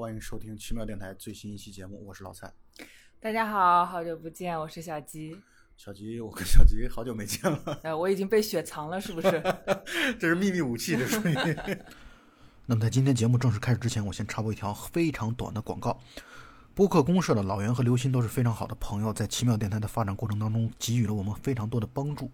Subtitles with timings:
[0.00, 2.50] 欢迎收听奇妙电台最新一期节目，我是老蔡。
[3.20, 5.36] 大家好，好久不见，我是小吉。
[5.76, 7.80] 小吉，我跟小吉好久没见了。
[7.84, 9.42] 呃，我已经被雪藏了，是不是？
[10.18, 11.34] 这是秘密武器，这属于。
[12.64, 16.00] 那么在今天节目正式开始之前，我先插播一条非常短的广告。
[16.74, 22.32] 播客公社的老袁和刘鑫都是非常好的朋友，在奇妙电台的发展过程当中，给予了我们非常多的帮助。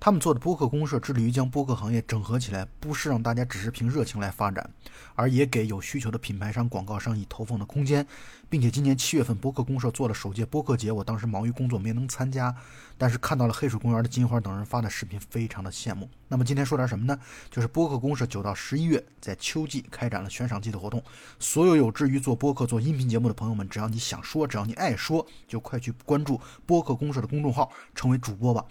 [0.00, 4.68] 他们做的播客公社致力于将播客行业整合起来，不是让大家只是凭热情来发展，
[5.14, 8.06] 而也给有需求的品牌商、广告商以投放的空间。
[8.48, 12.52] 并且今年七月份，播客公社做了首届播客节，我当时忙于工作没能参加，
[12.96, 16.08] 但是看到了黑水公园的金花等人发的视频，非常的羡慕。
[16.28, 17.16] 那么今天说点什么呢？
[17.50, 21.00] 就是播客公社九到十一月在秋季开展了悬赏季的活动，
[21.38, 28.64] 所有有志于做播客、做音频节目的朋友们，只要你想说，只要你爱说，就快去关注播客公社的公众号，成为主播吧。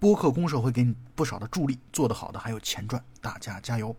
[0.00, 3.94] 播客公社会给你不少的助力，做得好的还有钱赚，大家加油！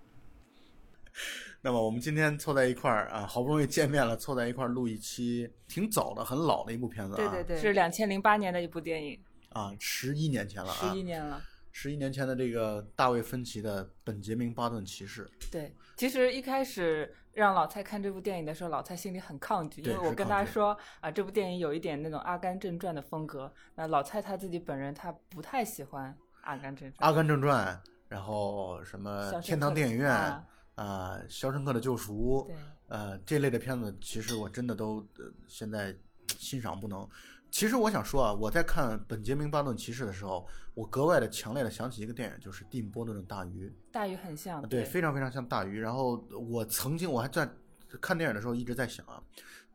[1.61, 7.17] 那么我们今天凑在一块儿啊，好不容易见面了，凑在一块儿录一期挺早的、很老的一部片子啊。
[7.17, 11.39] 对对对，是两千零八年的一部电影啊，十一年前了啊，十一年了。
[11.71, 15.25] 十一年前的这个大卫芬奇的《本杰明·巴顿骑士》。
[15.51, 23.51] 对，其实一开始让老蔡看这部电影的时候，老蔡心里很抗拒，因为我跟他说啊，这部电影有一点那种《阿甘正传》的风格。
[23.75, 26.97] 那老蔡他自己本人他不太喜欢《阿甘正传》。
[27.05, 30.11] 《阿甘正传》，然后什么《天堂电影院》
[30.75, 32.47] 啊，《肖申克的救赎》
[32.87, 35.07] 呃这类的片子，其实我真的都
[35.47, 35.95] 现在
[36.37, 37.07] 欣赏不能。
[37.49, 43.67] 其实我想说啊，我在看《本杰明·巴顿骑士》的时候，我格外的强烈的想起一个电影，就是蒂姆·波顿的《大鱼》。
[43.91, 45.79] 大鱼很像，对，非常非常像大鱼。
[45.79, 47.49] 然后我曾经我还在
[47.99, 49.21] 看电影的时候一直在想啊，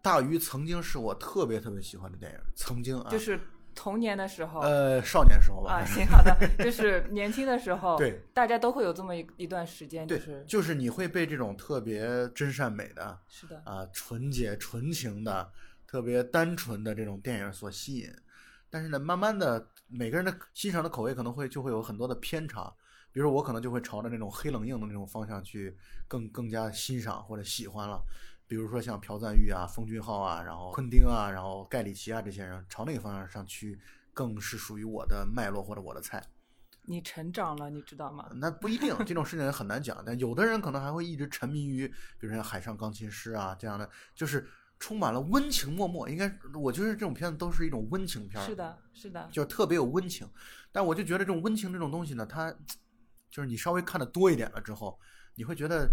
[0.00, 3.38] 大鱼曾经是我特别特别喜欢的电影，曾经啊，就是
[3.74, 5.74] 童年的时候，呃，少年时候吧。
[5.74, 15.52] 啊，行，好的，就是年轻的时候，对，大家都会有这么一一段时间，对，是就是你会被这种特别真善美的，是的，啊，纯洁纯情的，
[15.86, 18.10] 特别单纯的这种电影所吸引。
[18.70, 22.72] 但是呢，慢慢的，每个人的欣赏的口味可能会就会有很多的偏差。
[23.12, 25.74] 比如我可能就会朝着那种黑冷硬的那种方向去
[26.06, 28.02] 更更加欣赏或者喜欢了。
[28.46, 33.80] 比如说像朴赞玉啊、奉俊昊啊，然后昆汀啊，然后盖里奇啊这些人，朝那个方向上去，
[34.12, 36.22] 更是属于我的脉络或者我的菜。
[36.82, 38.28] 你成长了，你知道吗？
[38.36, 40.02] 那不一定，这种事情很难讲。
[40.04, 41.88] 但有的人可能还会一直沉迷于，
[42.20, 44.46] 比如像《海上钢琴师》啊这样的，就是。
[44.78, 50.28] 充满了温情脉脉，应该我觉得这种片子都是一种温情片是的，是的，就特别有温情。
[50.70, 52.54] 但我就觉得这种温情这种东西呢，它
[53.30, 54.98] 就是你稍微看的多一点了之后，
[55.34, 55.90] 你会觉得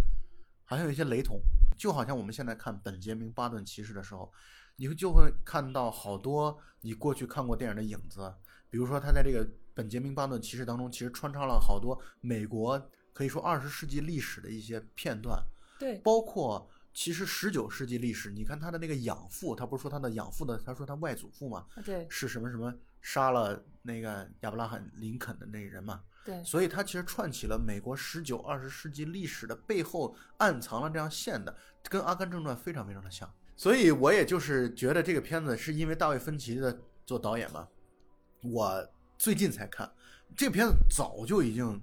[0.65, 1.39] 好像有一些雷同。
[1.77, 4.31] 就好像我们现在看《本杰明·巴顿骑士》的时候，
[4.75, 8.31] 你会就会看到好多你过去看过电影的影子。
[8.69, 12.79] 比如说，他在这个《本杰明·巴顿骑士》当中，其实穿插了好多美国
[13.13, 15.41] 可以说二十世纪历史的一些片段，
[15.79, 16.69] 对，包括。
[16.93, 22.71] 其实十九世纪历史，你看他的那个养父，他不是说他的养父的，他说他外祖父嘛，对，是什么什么
[23.01, 31.55] 杀了那个亚伯拉罕林肯的那人嘛，对，所以他其实串起了美国十九二十世纪历史的背后暗藏了这样线的，
[31.89, 33.27] 跟《阿甘正传》非常非常的像。
[33.55, 37.67] 所以我也就是觉得这个片子是因为大卫芬奇的做导演嘛，
[38.43, 38.87] 我
[39.17, 39.91] 最近才看
[40.37, 41.81] 这个片子，早就已经。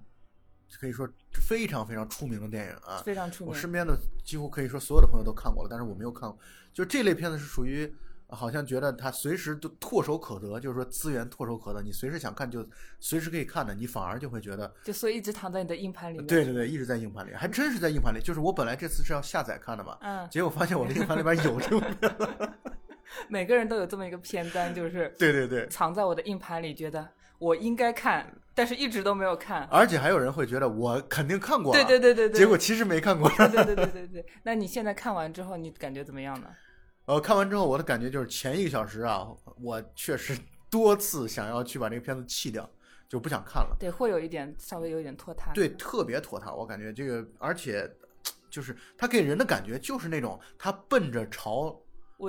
[0.78, 3.52] 可以说非常非常出名的电影啊，非常出名。
[3.52, 6.38] 我身边的几乎可以说所有的朋友都看过了，但是我没有看过。
[6.72, 7.92] 就这类片子是属于，
[8.28, 12.66] 好像觉得它随时都唾手可得，就是说资源唾手可得，你随时想看就
[13.00, 16.26] 随时可以看的，你反而就会觉得，就所以一直躺在你的硬盘里面。
[16.26, 18.20] 对对对，一直在硬盘里，还真是在硬盘里。
[18.22, 22.52] 就是我本来这次是要下载看的嘛，嗯，结果发现我的硬盘里边有这个。
[23.28, 27.06] 每个人都有这么一个片单，就是对对对，藏在我的硬盘里，觉得
[27.40, 28.32] 我应该看。
[28.52, 33.26] 但是一直都没有看，而且还有人会觉得我肯定看过，对对对对对，结果其实没看过。
[33.30, 36.48] 对对对对对对，那你现在看完之后，你感觉怎么样呢？
[37.06, 39.26] 呃，看完之后我的感觉就是前一个小时啊，
[39.62, 40.36] 我确实
[40.68, 42.68] 多次想要去把这个片子弃掉，
[43.08, 43.74] 就不想看了。
[43.78, 45.52] 对，会有一点稍微有一点拖沓。
[45.54, 47.90] 对，特别拖沓，我感觉这个，而且
[48.50, 51.80] 就是它给人的感觉就是那种他奔着朝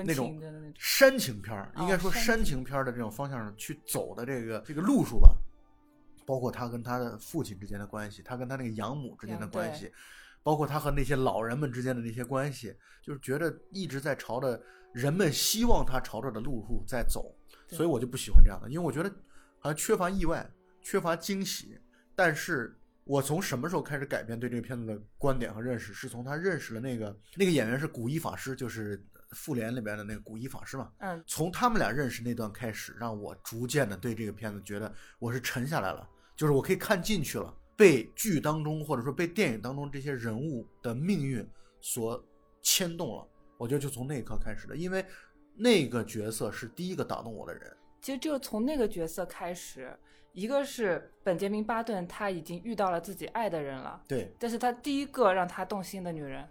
[0.05, 0.41] 那种
[0.77, 5.35] 煽情片儿，应该说煽情片的这种方向上去走的这个这个路数吧。
[6.23, 9.91] 包括他跟他的父亲之间的关系，他跟他那个养母之间的关系，
[10.43, 12.73] 包括他和那些老人们之间的那些关系，
[13.03, 14.61] 就是觉得一直在朝着
[14.93, 17.35] 人们希望他朝着的路数在走，
[17.67, 19.09] 所以我就不喜欢这样的，因为我觉得
[19.59, 20.49] 好像缺乏意外，
[20.81, 21.77] 缺乏惊喜。
[22.15, 25.91] 但是我从什么时候开始改变对这个片子的观点和认识？
[25.91, 29.03] 是从他认识了那个那个演员是古一法师，就是。
[29.31, 41.47] 复联里边的那个古一法师嘛，嗯，从他们俩认识那段开始，让我逐渐的对这个片子觉得我是沉下来了，就是我可以看进去了，被剧当中或者说被电影当中这些人物的命运
[41.79, 42.21] 所
[42.61, 45.05] 牵动了，我觉得就从那一刻开始的，因为
[45.55, 47.77] 那个角色是第一个打动我的人。
[48.01, 49.97] 其实就从那个角色开始，
[50.33, 56.47] 一个是本杰明·巴顿，他已经遇到了自己爱的人了，对，这是他第一个让他动心的女人。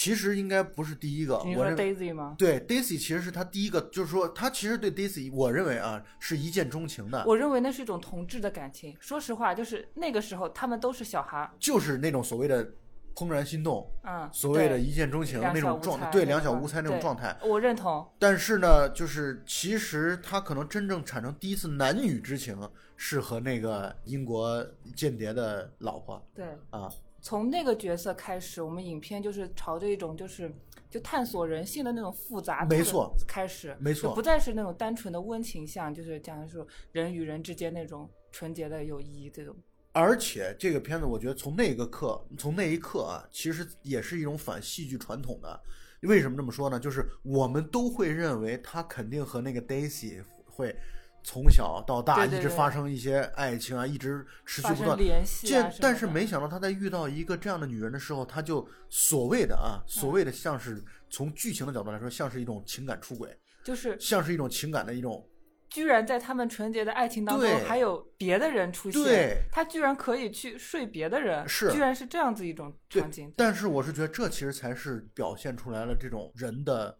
[0.00, 2.34] 其实应该不是第一个，你说 Daisy 吗？
[2.38, 7.22] 对，Daisy 其实是他第一个，就是说他其实对 Daisy，我认为啊是一见钟情的。
[7.26, 8.96] 我认为那是一种同志的感情。
[8.98, 12.66] 说实话，就是那个时候他们都是小孩，就是那种所谓的
[13.14, 18.10] 怦然心动，嗯，所谓的一见钟情那种状态，对，两小无猜那种状态，我认同。
[18.18, 22.58] 但是呢，就是其实他可能真正产生第一次男女之情
[22.96, 24.66] 是和那个英国
[24.96, 26.90] 间谍的老婆，对，啊。
[27.20, 30.52] 从那个角色开始，我们影片就是朝着一种就是
[30.88, 39.54] 就探索人性的那种复杂，没错，开始，没错，不再是那种单纯的温情向，就是讲述人与人之间那种纯洁的友谊这种。
[39.92, 45.60] 而且这个片子，我觉得从那个刻，从那一刻啊，其实也是一种反戏剧传统的。
[46.02, 46.80] 为什么这么说呢？
[46.80, 50.74] 就是我们都会认为他肯定和那个 Daisy 会。
[51.22, 55.46] 从小到大一直发生一些爱情啊，一直持续不断联系。
[55.46, 65.26] 这但是没想到他在遇到一个这样的女人的时候，他就所谓的啊，所谓的像是从剧情的角度来说，像是一种情感出轨，就是像是一种情感的一种。
[65.68, 73.32] 居然在他们纯洁的爱情当中还有别的人出现，他居然可以去睡别的人，是居然是这样子一种场景。
[73.36, 76.96] 但是我是觉得这其实才是表现出来了这种人的。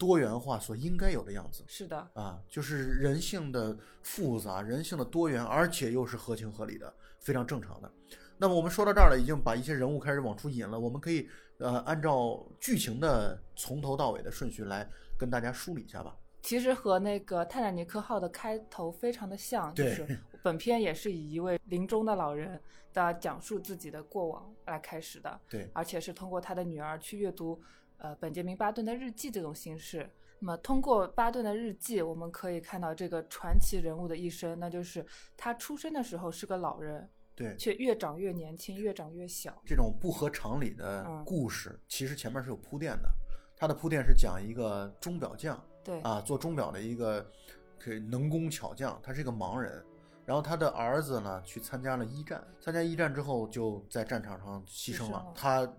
[0.00, 7.92] 多元化所应该有的样子是的啊，就是人性的复杂，人性的多元，而且又是合情合理的，非常正常的。
[8.38, 10.80] 那么我们说到这儿了，已经把一些人物开始往出引了。
[10.80, 14.88] 我们可以呃按照剧情的从头到尾的顺序来
[15.18, 16.16] 跟大家梳理一下吧。
[16.40, 22.58] 其实和那个泰坦尼克号的开头非常的像，就是本片也是以一位临终的老人
[22.94, 25.38] 的讲述自己的过往来开始的。
[25.46, 27.60] 对，而且是通过他的女儿去阅读。
[28.00, 30.08] 呃，本杰明·巴顿的日记这种形式，
[30.38, 35.04] 那么通过巴顿的日记，我们可以看到这个传奇人物的一生，那就是
[35.36, 39.60] 他出生的时候是个老人，对，却越长越年轻，越长越小。
[39.66, 43.10] 这种不合常理的故事，其实前面是有铺垫的。
[43.54, 47.30] 他的铺垫是讲一个钟表匠，对啊，做钟表的一个
[47.78, 49.84] 可以能工巧匠，他是一个盲人。
[50.24, 55.70] 然后他的儿子呢，去参加了一战，参加一战之后就在战场上牺牲了，他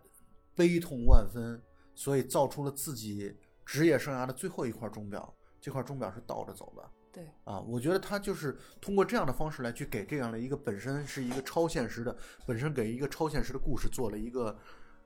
[0.53, 1.59] 悲痛万分。
[1.93, 3.35] 所以造出了自己
[3.65, 6.89] 职业生涯的最后一块钟表，这块钟表是倒着走的。
[7.13, 12.15] 对啊，我觉得他就是通过这样的方式来去给这样的一个本身是一个超现实的，
[12.45, 14.57] 本身给一个超现实的故事做了一个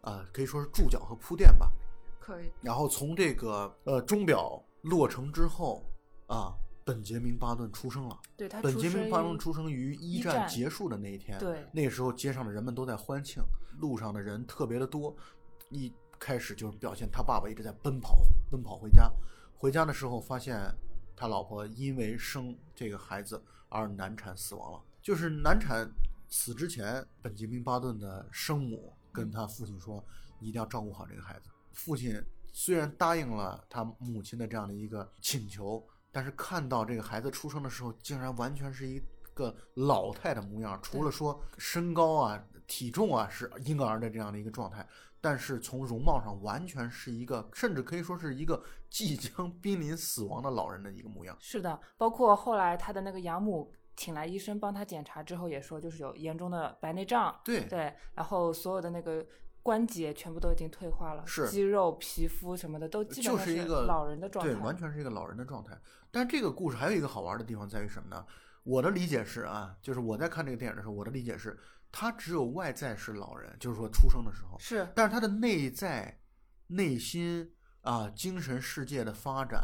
[0.02, 1.72] 啊，可以说是注脚和铺垫吧。
[2.20, 2.52] 可以。
[2.62, 5.84] 然后从这个呃钟表落成之后
[6.28, 6.54] 啊，
[6.84, 8.20] 本杰明巴顿出生了。
[8.38, 8.62] 对他。
[8.62, 11.40] 本杰明巴顿出生于一战结束的那一天。
[11.40, 11.66] 对。
[11.72, 13.42] 那时候街上的人们都在欢庆，
[13.80, 15.16] 路上的人特别的多。
[15.70, 18.20] 一开始就是表现他爸爸一直在奔跑，
[18.50, 19.12] 奔跑回家。
[19.58, 20.60] 回家的时候发现
[21.16, 24.82] 他老婆因为生这个孩子而难产死亡了。
[25.02, 25.90] 就是难产
[26.28, 30.04] 死之前，本杰明巴顿的生母跟他父亲说
[30.40, 39.02] ：“你一定要照顾好这个孩子。”父亲虽然答应了他母亲的这样的一个请求，但是看到这个孩子出生的时候，竟然完全是一
[39.34, 44.88] 个老态的模样，除了说身高啊、体重啊是婴儿的这样的一个状态。
[45.26, 51.36] 但是从容貌上完全是一个，甚至可以说是一个 即将濒临死亡的老人的一个模样。
[51.40, 57.36] 是的，包括后来他的那个养母请来医生帮他检查之后，也说就是有严重的白内障。
[57.44, 59.26] 对对，然后所有的那个
[59.64, 64.54] 关节全部都已经退化了，是肌肉、皮肤什么的都基本上是一个老人的状态。
[64.54, 65.76] 对，完全是一个老人的状态。
[66.12, 68.24] 但这个故事还有一个好玩的地方在于什么呢？
[68.62, 71.58] 我的理解是啊，就是我在看这个电影的时候，我的理解是。
[71.98, 76.20] 他只有外在是老人，就是说出生的时候是，但是他的内在、
[76.68, 77.50] 内心
[77.84, 79.64] 啊、精神世界的发展，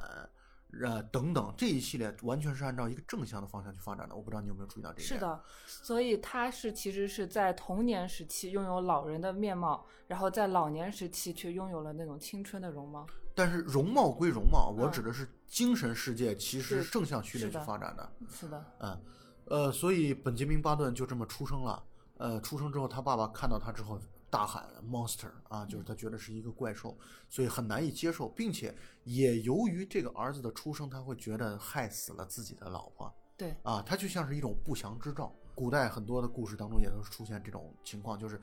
[0.81, 4.15] 呃等等这一系列完全是按照一个正向的方向去发展的。
[4.15, 5.07] 我不知道你有没有注意到这一点？
[5.09, 13.05] 是的，所以他是其实是在童年时期拥有老人的面貌，然后在老年时期却拥有了那种青春的容貌。
[13.35, 18.09] 但是容貌归容貌，我指的是精神世界，其实正向序列去发展的。
[18.29, 19.01] 是的，嗯，
[19.47, 21.83] 呃，所以本杰明·巴顿就这么出生了。
[22.21, 23.99] 呃，出生之后，他爸爸看到他之后
[24.29, 26.95] 大喊 “monster” 啊，就是他觉得是一个怪兽，
[27.27, 28.71] 所以很难以接受，并且
[29.05, 33.11] 也由于这个儿子的出生，他会觉得害死了自己的老婆。
[33.35, 35.35] 对，啊，他就像是一种不祥之兆。
[35.55, 38.39] 古代很多的故事当中也都出现这种情况，就是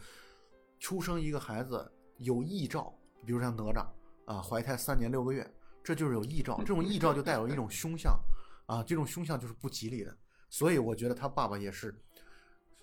[0.81, 2.93] 出生一个孩子有异兆，
[3.25, 3.87] 比如像哪吒
[4.25, 5.49] 啊，怀胎三年六个月，
[5.85, 8.19] 这就是有异兆，这种异兆就带有一种凶相
[8.67, 10.13] 啊，这种凶相就是不吉利的。
[10.51, 11.95] 所以我觉得他爸爸也是。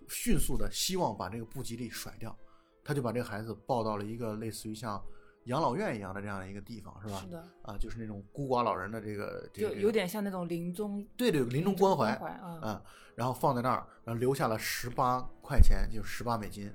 [0.09, 2.37] 迅速的希望把这个不吉利甩掉，
[2.83, 5.03] 他就把这个孩子抱到了一个类似于像
[5.45, 7.19] 养老院一样的这样的一个地方，是吧？
[7.21, 7.43] 是的。
[7.63, 12.81] 啊，就是那种孤寡老人的这个，就有点像那种临终，对对，临终关怀啊。
[13.15, 16.71] 然后放在那儿，然后留下了十八块钱，就十八美金，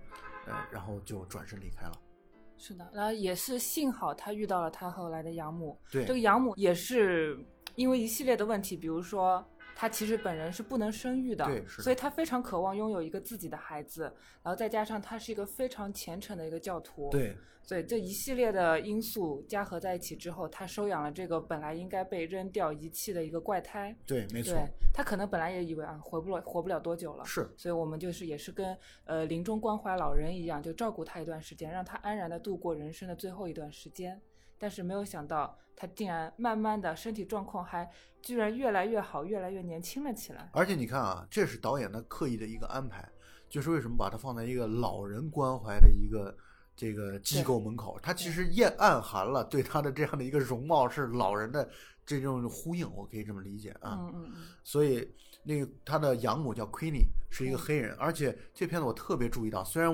[0.46, 1.92] 呃，然后就转身离开了。
[2.56, 7.38] 是的，然后也是幸好他遇到了他后来的养母，对，这个养母也是
[7.75, 9.46] 因为一系列的问题，比如说。
[9.80, 14.02] 他其实本人是不能生育的，对，所以他非常渴望拥有一个自己的孩子，
[14.42, 24.54] 然后再加上他是一个非常虔诚的一个教徒，对，所以这一系列的因素加合在一起之后，他收养了这个本来应该被扔掉遗弃的一个怪胎，对，没错，
[24.92, 34.20] 他可能本来也以为啊，活不了，活不了多久了，是，所以我们就是也是跟呃临终关怀老人一样，就照顾他一段时间，让他安然的度过人生的最后一段时间。
[34.61, 37.90] 但是没有想到，他竟然慢慢的身体状况还
[38.21, 40.50] 居然越来越好，越来越年轻了起来。
[40.52, 43.09] 而且你看啊，这是导演的刻意的一个安排，
[43.49, 46.37] 就是为什么把他放在一个老人关怀的一个
[46.76, 51.67] 这个机构门口，他其实也暗含了对他的这样的一个容貌是老人的
[52.05, 53.97] 这种呼应，我可以这么理解啊。
[53.99, 54.43] 嗯嗯嗯。
[54.62, 55.11] 所以
[55.43, 59.90] 那个他的养母叫 Queenie，是一个黑人，而且这片子我特别注意到，虽然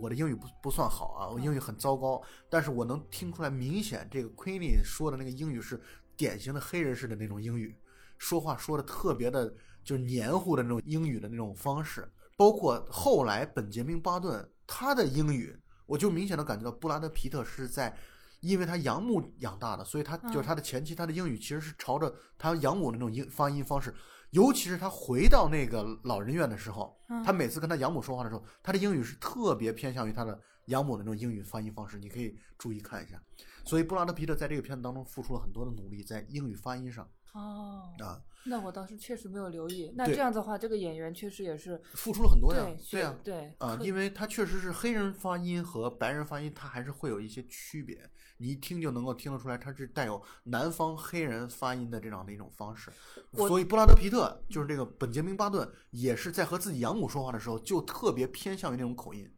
[0.00, 0.08] 我。
[0.08, 5.80] 的英语不不算好啊，我英语很糟糕，但是我能听出来，明显这个 Queenie 说的那个英语是
[6.16, 7.76] 典型的黑人式的那种英语，
[8.16, 12.10] 说话说的特别的，就是黏糊的那种英语的那种方式。
[12.38, 15.54] 包括后来本杰明巴顿他的英语，
[15.86, 17.94] 我就明显的感觉到布拉德皮特是在，
[18.40, 23.94] 因为他养母养大的，所以他就是他的前妻，他的英语其实是朝着他养母那种音发音方式。
[24.30, 33.22] 尤其是他回到那个老人院的时候，他每次跟他养母说话的时候，他的英语是特别偏向于他的养母的那种英语发音方式，你可以注意看一下。
[33.64, 37.08] 所以布拉德皮特在这个片子当中付出了很多的努力，在英语发音上。
[37.38, 39.92] 哦，啊，那我当时确实没有留意。
[39.94, 42.66] 那这样的话，这个演员确实也是付出了很多呀。
[42.90, 47.98] 对呀，对啊，因为他确实是黑人发音和白人发音，他还是会有一些区别。
[48.38, 52.90] 你一听就能够听得出来，他是带有南方黑人发音的这样的一种方式。
[53.34, 59.30] 所以布拉德皮特就是这个本杰明巴顿，也是在和自己养母说话的时候，就特别偏向于那种口音。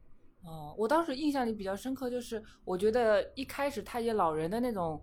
[0.42, 5.02] 哦，我当时印象里比较深刻，就是我觉得一开始太爷老人的那种。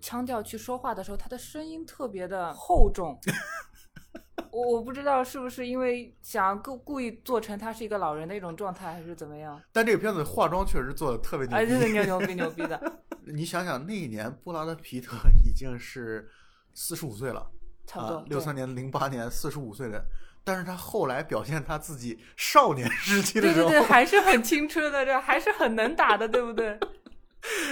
[0.00, 3.18] 腔调去说话的时候，他的声音特别的厚重。
[4.50, 9.60] 我我不知道是不是因为想故故意做成他是一个老人的一种状态，还是怎么样。
[9.72, 12.80] 但这个片子化妆确实做的特别牛逼，哎，牛牛逼牛逼的。
[13.26, 16.30] 你想想，那一年布拉德皮特已经是
[16.72, 17.46] 四十五岁了，
[17.86, 18.24] 差不多。
[18.28, 20.02] 六三年、零八年，四十五岁的，
[20.44, 26.78] 但是他后来表现他自己少年时期的时候，对对对，还是很青春的，这还是很能打的，对不对？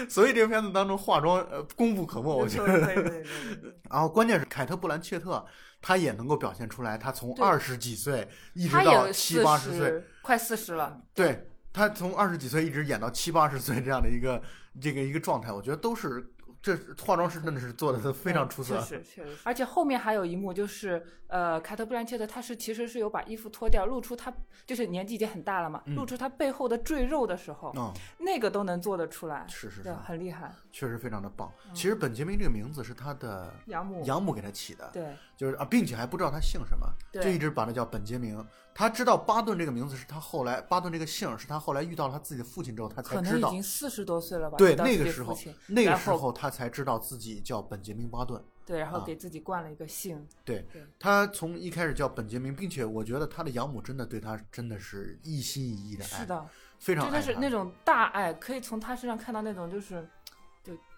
[0.09, 2.85] 所以这个片子当中化妆呃功不可没，我觉得。
[2.87, 3.25] 对对对。
[3.91, 5.45] 然后关键是凯特·布兰切特，
[5.81, 11.01] 她也能够表现出来，她从二十几岁一直到七八十岁，快四十了。
[11.15, 14.43] 对，她从二十几岁一直演到七八十岁这样的一个
[14.81, 16.33] 这个一个状态，我觉得都是。
[16.67, 19.37] 这化妆师真的是做的非常出色，确实确实。
[19.45, 24.35] 而且后面还有一幕，就是呃，凯特·布兰切特，她是其实是有把衣服脱掉，露出她
[24.67, 27.73] 就是年纪已经很大了嘛，露出她背后的赘肉的时候，
[28.19, 31.53] 那个都能做得出来，是是是，很厉害，确实非常的棒。
[31.73, 34.05] 其实本杰明这个名字是他的养母。
[34.05, 38.45] 养母给他起的，对，就是啊，并且还不知道他姓什么，就一直把他叫本杰明。
[38.75, 44.59] 他知道巴顿这个名字是他后来巴顿这个姓是他后来遇到了他自己的父亲之后他才知道，已经四十多岁了吧？
[44.59, 48.43] 对，那个时候那个时候他才知道自己叫本杰明巴顿。
[48.67, 50.27] 对，然后给自己冠了一个姓。
[50.45, 50.67] 对，
[50.99, 56.47] 他从一开始叫本杰明，并且我觉得他的养母真的对他真的是一心一意的爱，是的，
[56.81, 60.07] 非常真的是那种大爱，可以从他身上看到那种就是就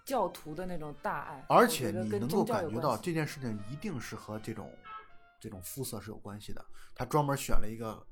[0.08, 1.44] 教徒的那种大爱。
[1.48, 4.72] 而且你能够感觉到这件事情一定是和这种。
[5.40, 8.04] 这种肤色是有关系的，他专门选了一个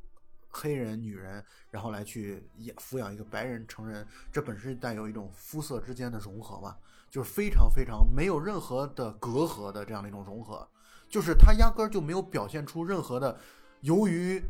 [0.48, 6.76] 黑人女人，然后来去养抚养一个白人成人，这本身带有一种肤色之间的融合嘛，
[7.10, 10.64] 就是非常非常没有任何的隔阂的这样的一种融合，
[11.08, 13.36] 就是他压根儿就没有表现出任何的
[13.80, 14.40] 由于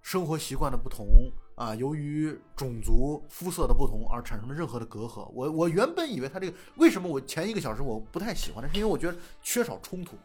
[0.00, 5.28] 生活习惯的不同啊，由于种族肤色的不同而产生的任何的隔阂。
[5.34, 10.16] 我我原本以为他这个为什么我前一个小时我不太喜欢，是因为我觉得缺少冲突。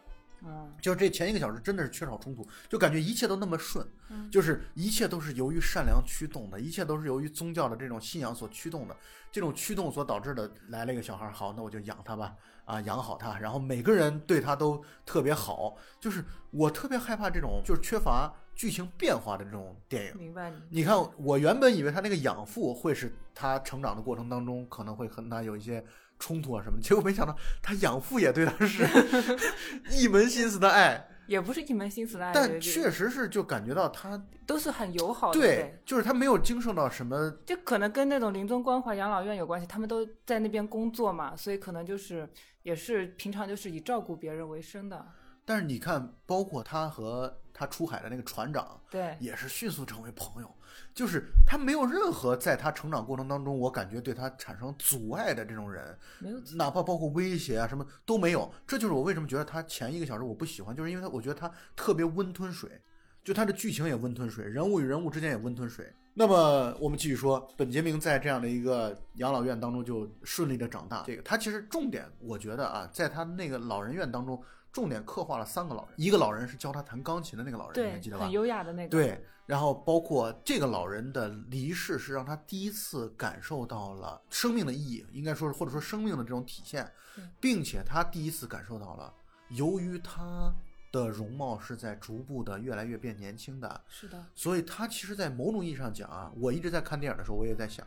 [0.45, 3.83] 嗯，就这前一个小时真的是缺少冲突，就感觉一切都那么顺，
[4.29, 8.95] 就是一切都是由于善良驱动的，一切都是由于宗教的这种信仰所驱动的，
[9.31, 10.51] 这种驱动所导致的。
[10.67, 12.35] 来了一个小孩，好，那我就养他吧，
[12.65, 20.17] 啊，养好他，然后每个人对他都特别好，就是我特别害怕这种就是缺乏剧情变化的这种电影。
[20.17, 20.79] 明白你？
[20.79, 25.83] 你看，我原本以为他那个养父会是他成长的过程当中可能会和他有一些。
[26.19, 26.79] 冲突啊什么？
[26.79, 28.87] 结果没想到他养父也对他是
[29.91, 42.29] 一门心思的爱，也不是一门心思的爱，但确实是就感觉到他都是很友好的，对，就是他没有经受到什么，就可能跟那种临终关怀养老院有关系，他们都在那边工作嘛，所以可能就是
[42.61, 45.05] 也是平常就是以照顾别人为生的。
[45.45, 50.49] 但是你看，包括他和他出海的那个船长，对，也是迅速成为朋友。
[50.93, 58.51] 就是他没有任何在他成长过程当中，我感觉对他产生阻碍的这种人，没有，哪怕包括威胁啊什么都没有。
[58.65, 62.81] 这就是我为什么觉得他前一个小时我不喜欢，就是因为他我觉得他特别温吞水，
[63.23, 65.93] 就他的剧情也温吞水，人物与人物之间也温吞水。
[66.15, 71.03] 那么我们继续说，本杰明在这样的一个养老院当中就顺利的长大。
[71.05, 74.41] 这个他其实重点，我觉得啊，在他那个老人院当中。
[74.73, 78.25] 重点刻画了三个老人，一个老人是教他弹钢琴的那个老人，你还记得吧？
[78.25, 78.89] 很优雅的那个。
[78.89, 86.91] 对，然后包括这个老人的离世，是让他第一次感受到了生命的意义，应该说是或者说生命的这种体现，
[87.39, 89.13] 并且他第一次感受到了，
[89.49, 90.51] 由于他
[90.91, 97.85] 的容貌是在逐步的越来越变年轻的，是的，所以他其实，在某种意义上讲啊，我一直在看电影的时候，我也在想，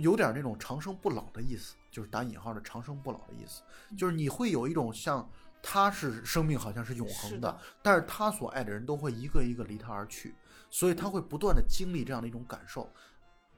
[0.00, 3.60] 有点那种长生不老的意思，就是打引号的长生不老的意思，
[3.94, 5.28] 就是你会有一种像。
[5.62, 10.34] 他是生命好像是永恒的，但是他所爱的人都会一个一个离他而去，
[10.70, 12.90] 所以他会不断的经历这样的一种感受。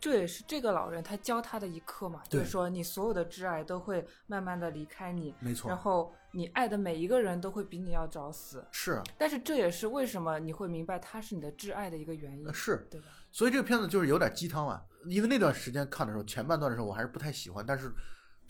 [0.00, 5.68] 这也是这个老人他教他的一课嘛，就是说你所有的挚爱都会慢慢的离开你，没错。
[5.68, 9.02] 然后你爱的每一个人都会比你要早死，是。
[9.18, 13.08] 但是这也是为什么你会明白他是你的挚爱的一个原因，是对吧？
[13.30, 17.92] 所以这个片子就是有点鸡汤啊，因为那段时间看的时候，前半段的时候我还是不太喜欢，但是。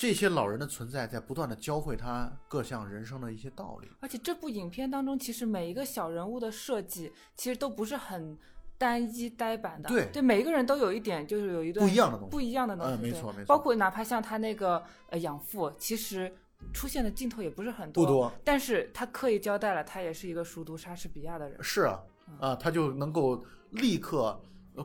[0.01, 8.35] 这些老人的存在在不断的教会他各项人生的一些道理，而且这部影片当中，其实每一个小人物的设计其实都不是很
[8.79, 16.35] 单一呆板的，对，对，每一个人都有一点，就是有一段不一样的东西，不一样的东西，嗯，没错没错，包括哪怕像他那个呃养父，其实
[16.73, 22.01] 出现的镜头也不是很多，不多，但是他刻意交代了，他也是一个熟读莎士比亚的人，是啊，
[22.41, 24.41] 啊，他就能够立刻。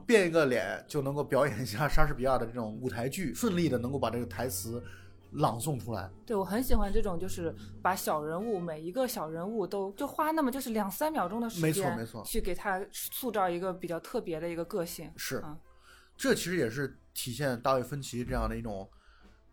[0.06, 4.84] 变一个脸就能够表演一下莎士比亚的这种舞台剧，顺利的能够把这个台词
[5.36, 6.10] 朗诵出来。
[6.26, 15.12] 对我很喜欢这种，就是把小人物每一个小人物都就花那么就是两三秒钟的时间，没错没错，去给他塑造一个比较特别的一个个性。
[15.16, 15.58] 是，啊，
[16.18, 18.90] 这其实也是体现大卫芬奇这样的一种。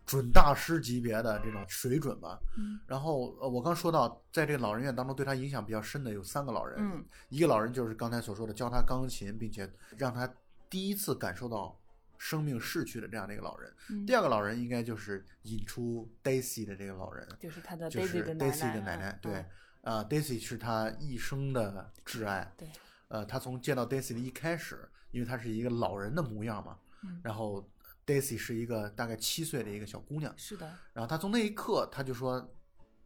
[0.05, 2.37] 准大师级别的这种水准吧。
[2.57, 2.77] 嗯。
[2.85, 6.77] 然后呃，我刚说到，在这个老人院当中，对他影响比较深的有三个老人。
[6.77, 7.05] 嗯。
[7.29, 10.29] 一个老人就是刚才所说的教他钢琴，并且让他
[10.69, 11.79] 第一次感受到
[12.23, 13.73] 生命逝去的这样的一个老人。
[13.89, 14.05] 嗯。
[14.05, 17.27] 第二个老人应该就是引出 Daisy 的这个老人。
[17.37, 18.51] 就是他的 Daisy 的奶奶。
[18.51, 19.19] Daisy 的奶奶。
[19.21, 19.45] 对。
[19.81, 22.53] 啊，Daisy 是他一生的挚爱。
[22.57, 22.69] 对。
[23.09, 26.79] 呃，他从见到 Daisy 的一开始，因为他是一个老人的模样嘛。
[27.03, 27.19] 嗯。
[27.23, 27.69] 然后。
[28.05, 30.67] Daisy 是一个大概七岁的一个小姑娘，是的。
[30.91, 32.53] 然后他从那一刻，他就说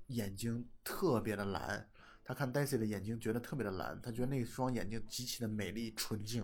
[0.07, 1.87] 眼睛特别的蓝，
[2.23, 6.43] 他看 Daisy 的眼睛觉得特别的蓝，他觉得那双眼睛极其的美丽纯净，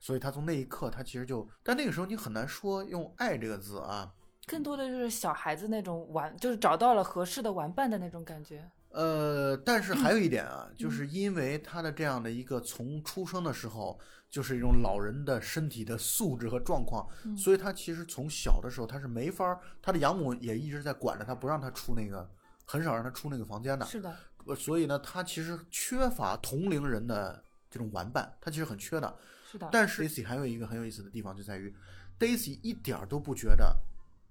[0.00, 4.12] 所以他从那一刻，他其实就，但那个时候你很难说用爱这个字啊，
[4.46, 8.68] 更多的就是小孩子那种玩，就是找到了合适的玩伴的那种感觉。
[8.88, 14.00] 呃，但是还有一点啊， 就是因为他的这样的一个从出生的时候。
[14.30, 17.04] 就是一种老人的身体的素质和状况，
[17.36, 22.30] 所以他其实从小的时候他是没法他的养母也一直在管着他，不让他出那个，
[22.64, 23.84] 很少让他出那个房间的。
[23.86, 24.16] 是的，
[24.56, 29.12] 所以呢，他其实缺乏同龄人的这种玩伴，他其实很缺的。
[29.50, 29.68] 是的。
[29.72, 31.74] 但是 Daisy 还有一个很有意思的地方就在于
[32.18, 33.76] ，Daisy 一点都不觉得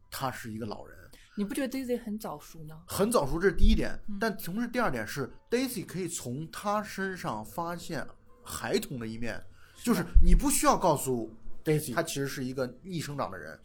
[0.09, 0.97] 他是一个老人。
[1.35, 2.83] 你不觉得 Daisy 很早熟吗？
[2.87, 3.97] 很早熟，这是第一点。
[4.19, 8.05] 但同时第二点是，Daisy 可以从他身上发现
[8.43, 9.41] 孩童的一面。
[9.81, 13.57] 就是你不需要告诉 Daisy，他其实是一个逆生长的人。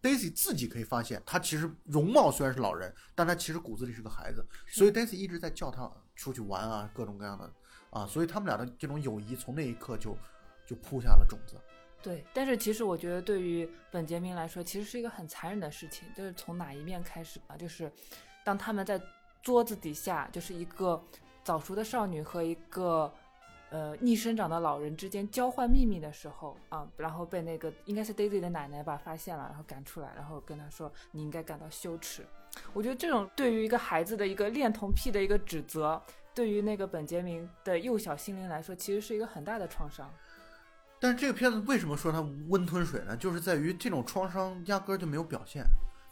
[0.00, 4.42] Daisy 自己可以发现，他其实容貌虽然是老人，但他其实骨子里是个孩子。
[4.66, 7.52] 所以 Daisy 一直在叫他出去玩啊，各种各样的
[7.90, 8.06] 啊。
[8.06, 10.16] 所以他们俩的这种友谊从那一刻就
[10.68, 11.56] 就铺下了种子。
[12.02, 16.06] 对，但是其实我觉得对于本杰明来说，其实是一个很残忍的事情。
[16.14, 17.56] 就是从哪一面开始啊？
[17.56, 17.90] 就是
[18.44, 19.00] 当他们在
[19.42, 21.02] 桌子底下，就是一个
[21.42, 23.12] 早熟的少女和一个。
[23.70, 32.24] 呃，逆生长的老人之间交换秘密的时候啊，然后被那个应该是 Daisy 的奶奶吧发现了，然后赶出来，然后跟他说你应该感到羞耻。
[32.72, 36.02] 我觉得这种对于一个孩子的一个恋童癖的一个指责，
[36.34, 40.10] 对于那个本杰明的幼小心灵来说，其实是一个很大的创伤。
[41.00, 43.16] 但是这个片子为什么说它温吞水呢？
[43.16, 45.64] 就是在于这种创伤压根儿就没有表现，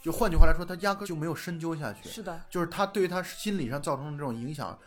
[0.02, 2.08] 就换句话来说，他压根儿就没有深究下去。
[2.08, 4.78] 是的，就是他对于他心理上造成的这种影响。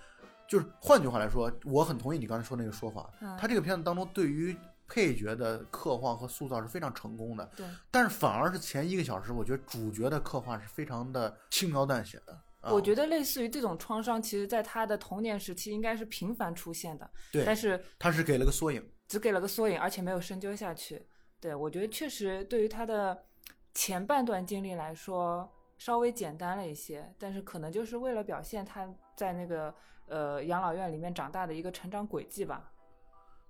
[0.48, 3.08] 就是换句话来说，我很同意你刚才说那个说法。
[3.38, 4.58] 他这个片子当中对于
[4.88, 7.48] 配角的刻画和塑造是非常成功的。
[7.56, 7.68] 对。
[7.92, 12.36] 但是反而是前一个小时，我觉得主角的刻画是非常的轻描淡写的。
[12.64, 17.08] 我觉得类似于这种创伤，其实在他的童年时期应该是频繁出现的。
[17.32, 21.06] 对，但是他是给了个缩影，只给了个缩影，而且没有深究下去。
[21.42, 23.26] 对我觉得确实对于他的
[23.74, 29.74] 前半段经历来说稍微简单了一些，但是可能就是为了表现他在那个
[30.06, 32.72] 呃养老院里面长大的一个成长轨迹吧。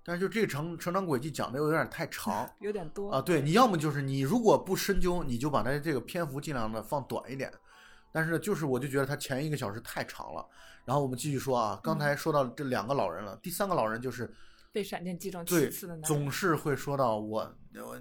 [0.02, 3.22] 但是就这个成成长轨迹讲的有点太长， 有点多啊。
[3.22, 7.52] 对，你要么就是你如果不深究，你就把它这个篇幅尽量的放短一点。
[8.12, 10.48] 但是就是我就觉得他前一个小时太长了。
[10.86, 14.34] 然后我们继续说啊，刚才说到这两个老人了，第三个老人就是
[14.72, 17.56] 被闪电击中七次的男人，总是会说到我，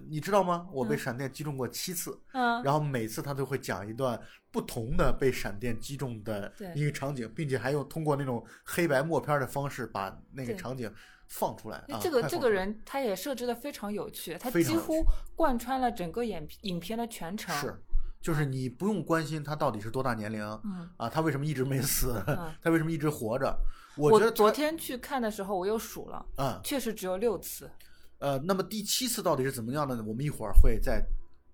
[0.09, 0.69] 你知道吗？
[0.73, 2.21] 我被闪电击中过七次。
[2.33, 2.63] 嗯。
[2.63, 10.93] 然后每次他都会讲一段不同的被闪电击中的一个场景，并且还用通过那种黑白默片的方式把那个场景。
[11.31, 15.05] 放出来，这个这个人他也设置的非常有趣，他几乎
[15.37, 17.55] 贯穿了整个影影片的全程。
[17.55, 17.79] 是，
[18.21, 22.23] 就是你不用关心他到底是多大年龄，嗯啊，他为什么一直没死，
[22.63, 23.57] 他为什么一直活着？
[23.97, 27.71] 我觉得昨天去看的时候，我又数了，嗯，确实只有六次。
[28.19, 30.05] 呃，那么第七次到底是怎么样的呢？
[30.07, 31.05] 我们一会儿会在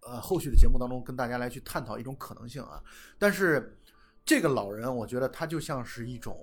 [0.03, 2.83] 呃后续的节目当中跟大家来去探讨一种可能性啊。
[3.19, 3.79] 但是
[4.25, 6.39] 这个老人，我觉得他就像是一种，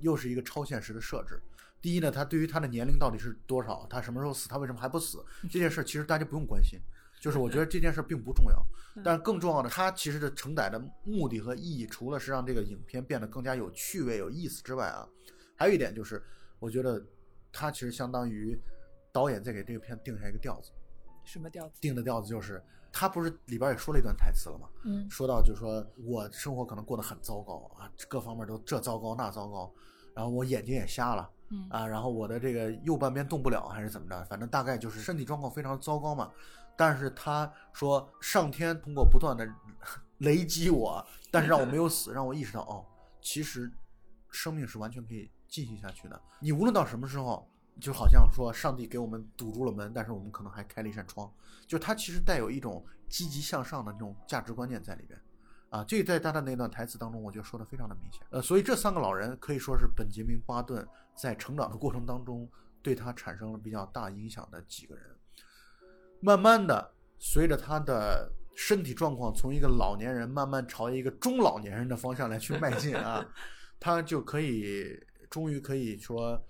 [0.00, 1.40] 又是一个超现实的设置。
[1.80, 5.24] 第一呢，他对于他的年龄到底是多少，他什么时候死，他为什么还不死？
[5.42, 6.80] 这件事其实大家不用关心，
[7.20, 8.66] 就是我觉得这件事并不重要。
[9.04, 15.08] 但是更重要的，它其实的承载的目的和意义，除了是让这个影片变得更加有趣味、有意思之外啊，
[15.54, 16.20] 还有一点就是，
[16.58, 17.00] 我觉得
[17.52, 18.60] 它其实相当于
[19.12, 20.72] 导演在给这个片定下一个调子。
[21.24, 21.74] 什么调子？
[21.80, 24.68] 定的调子就是，他不是里边也说了一段台词了吗？
[24.84, 29.72] 嗯，说到就是说我生活可能过得很糟糕啊，各方面都这糟糕那糟糕，
[30.12, 31.30] 然后我眼睛也瞎了。
[31.50, 34.24] 嗯啊，然后我的这个右半边动不了，还是怎么着？
[34.24, 36.30] 反正大概就是身体状况非常糟糕嘛。
[36.78, 39.44] 但是他说，上天通过不断的
[40.18, 42.86] 雷击我，但是让我没有死，让我意识到，哦，
[43.20, 43.70] 其实
[44.30, 46.22] 生命是完全可以继续下去的。
[46.38, 51.28] 你无论到什么时候，就好像说上帝给我们堵住了门，但是我们可能还开了一扇窗。
[51.66, 55.20] 就他其实带有一种积极向上的那种价值观念在里边。
[55.70, 58.22] 啊，这在他的那段台词当中，我觉得说的非常的明显。
[58.30, 60.86] 呃，所以这三个老人可以说是本杰明·巴顿。
[61.14, 62.48] 在成长的过程当中，
[62.80, 65.04] 对他产生了比较大影响的几个人，
[66.20, 73.26] 慢慢的，随着他的身体状况从一个老年人慢慢朝一个中老年人的方向来去迈进啊，
[73.78, 74.98] 他就可以
[75.30, 76.40] 终于可以说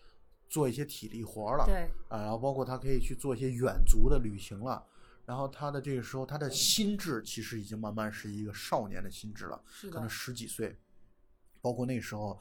[0.48, 4.84] 做一些体力活了，对，啊，然后包括他可以去做一些远足的旅行了，
[5.26, 10.78] 然后他的这个时候，他的心智其实已经慢慢是一个少年的心智了，可能十几岁，
[11.60, 12.38] 包括那时候。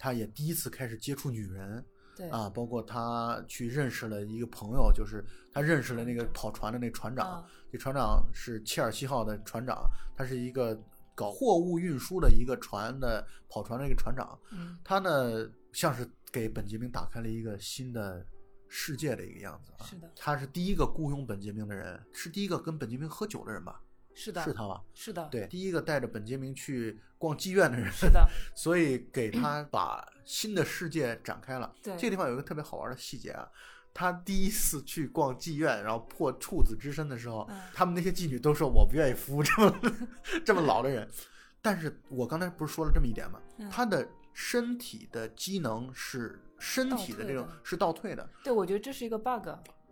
[0.00, 1.84] 他也第一次开始接触女人，
[2.18, 2.28] 对。
[2.28, 10.78] 啊，包括他去认识了一个朋友，就是他认识了那个跑船的那船长，这船长是切尔西号的船长，他是一个
[11.14, 14.38] 搞货物运输的一个船的跑船的一个船长，
[14.84, 18.26] 他呢像是给本杰明打开了一个新的
[18.68, 23.80] 世界的一个样子啊，是的，他是第一个雇佣本杰明的人，是第一个跟本杰明喝酒的人吧。
[24.18, 24.82] 是的，是他吧？
[24.92, 31.72] 是的，对，第一个带着本杰明去逛妓院的人，是的， 所以给他 把新的世界展开了。
[31.80, 33.48] 对，这个地方有一个特别好玩的细节啊，
[33.94, 39.80] 他第一次去逛妓院，然后破处子之身的时候，他们那些妓女都说我不愿意服务这么
[40.44, 41.08] 这么老的人。
[41.62, 43.40] 但是我刚才不是说了这么一点吗？
[43.70, 48.28] 他的身体的机能是身体的这种是倒退的。
[48.42, 49.48] 对，我觉得这是一个 bug。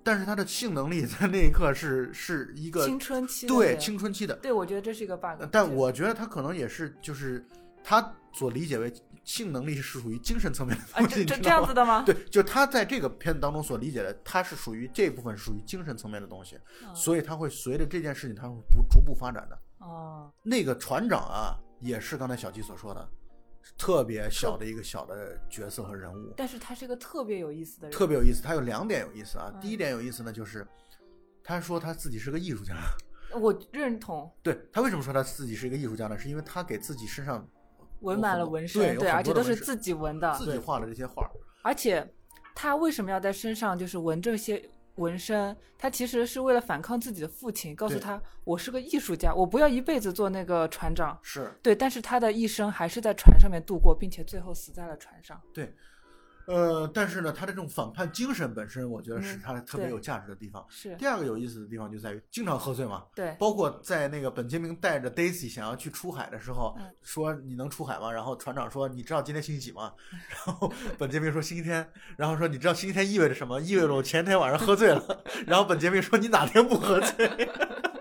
[0.07, 5.43] 但是他的性能力在那一刻是是一个青春期，对青春期的，对我觉得这是一个 bug。
[5.51, 7.45] 但我觉得他可能也是，就是
[7.83, 8.93] 他所理解为
[9.25, 12.05] 性能力是属于精神层面的东西，这这样子的吗？
[12.07, 16.57] 对，就他在这个片子当中所理解的，他是属于这部分属于精神层面的东西，
[16.95, 19.59] 所以他会随着这件事情，他会不逐步发展的。
[19.81, 23.09] 哦，那个船长啊，也是刚才小吉所说的。
[23.79, 28.43] 特别小的一个小的角色和人物，但是他是一个特别有意思的人，特别有意思。
[28.43, 30.67] 他有两点有意思啊，第一点有意思呢，就是
[31.43, 32.75] 他说他自己是个艺术家，
[33.39, 34.31] 我认同。
[34.43, 36.19] 对他为什么说他自己是一个艺术家呢？
[36.19, 37.47] 是因为他给自己身上
[38.01, 41.29] 纹满了纹身，对，而且都是自己纹的，自己画的这些画。
[41.63, 42.09] 而且
[42.55, 44.71] 他为什么要在身上就是纹这些？
[44.97, 51.19] 纹身，他其实是为了反抗自己的父亲，告诉他我是个艺术家，我不要一辈子做那个船长。
[51.23, 55.41] 是对，但是他的一生还是在船上面度过，并且最后死在了船上。
[55.53, 55.75] 对。
[56.47, 60.65] 呃，但是呢，他的这种反叛精神本身，我觉得是他特别有价值的地方。
[60.69, 63.05] 是第二个有意思的地方就在于经常喝醉嘛。
[63.15, 68.11] 对，包括在那个本杰明带着 Daisy 想要去出海的时候，说你能出海吗？
[68.13, 69.93] 然后船长说你知道今天星期几吗？
[70.29, 71.89] 然后本杰明说星期天。
[72.17, 73.61] 然后说你知道星期天意味着什么？
[73.61, 75.23] 意味着我前天晚上喝醉了。
[75.47, 77.29] 然后本杰明说你哪天不喝醉？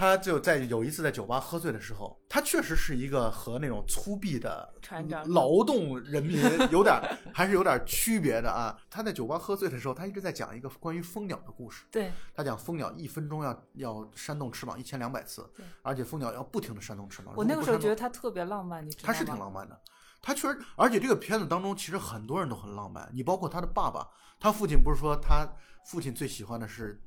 [0.00, 6.98] 他就在有一次在酒吧喝醉的时候，他确实是一个和那种粗鄙的船长劳动人民有点
[7.34, 8.74] 还是有点区别的啊。
[8.88, 11.84] 他在酒吧喝醉的时候，他一直在讲一个关于蜂鸟的故事。
[11.90, 15.46] 对，他讲蜂鸟一分钟要要扇动翅膀一千两百次，
[15.82, 17.34] 而且蜂鸟要不停的扇动翅膀。
[17.36, 19.12] 我那个时候觉得他特别浪漫，你知道吗？
[19.12, 19.78] 他是挺浪漫的。
[20.22, 23.06] 他确实，而且这个片子当中，其实很多人都很浪漫。
[23.12, 24.08] 你包括他的爸爸，
[24.38, 25.46] 他父亲不是说他
[25.84, 26.98] 父亲最喜欢的是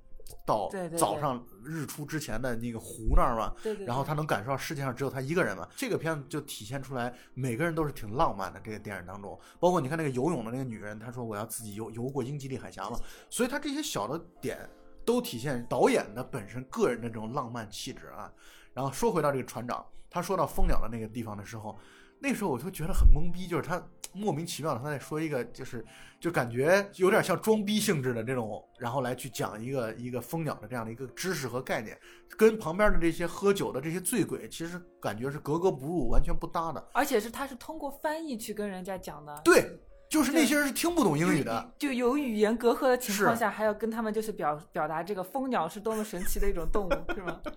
[0.46, 3.54] 到早上日出之前的那个湖那儿嘛？
[3.64, 3.86] 对对。
[3.86, 5.68] 然后他能感受到世界上只有他一个人嘛。
[5.76, 8.60] 这个片子就体现出来，每个人都是挺浪漫的。
[8.60, 12.98] 这个电影当中，包括你看那个游泳的那个女人，她说我要自己游游过英吉利海峡嘛。
[13.30, 14.70] 所以他这些小的点
[15.06, 18.32] 都体现导演的本身个人的这种浪漫气质啊。
[18.74, 21.78] 然后说回到这个船长，他说到蜂鸟的那个地方的时候。
[22.24, 25.86] 那时候我就觉得很懵逼，就是他莫名其妙的他在说一个，就是
[26.22, 32.00] 就感觉有点像装逼性质的这种，然后来去讲一个一个蜂鸟的这样的一个知识和概念，
[32.38, 36.82] 跟旁边的这些喝酒的这些醉鬼，其实感觉是格格不入，完全不搭的。
[36.94, 39.42] 而且是他是通过翻译去跟人家讲的。
[39.44, 39.78] 对，
[40.10, 47.42] 就是那些人是听不懂英语的，就有语言隔阂的情况下，还要跟他们就是表表达这个蜂鸟是多么神奇的一种动物，是吗？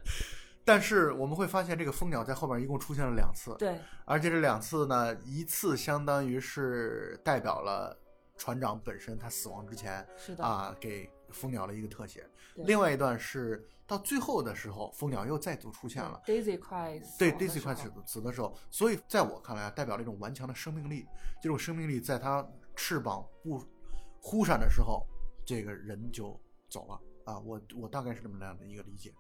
[0.67, 7.97] 但是我们会发现，这个蜂鸟在后面一共出现了两次，对，而且这两次呢，一次相当于是代表了
[8.37, 12.29] 船长本身他死亡之前，是的啊，给蜂鸟了一个特写。
[12.57, 21.07] 另外一段是到最后的时候，蜂鸟又再度出现了，Daisy 快死，对，Daisy 快死死的时候，所以在我看来啊，代表了一种顽强的生命力。
[21.41, 23.63] 这种生命力在它翅膀不
[24.21, 25.07] 忽闪的时候，
[25.47, 26.37] 这个人就
[26.69, 27.39] 走了啊。
[27.39, 29.15] 我我大概是这么样的一个理解。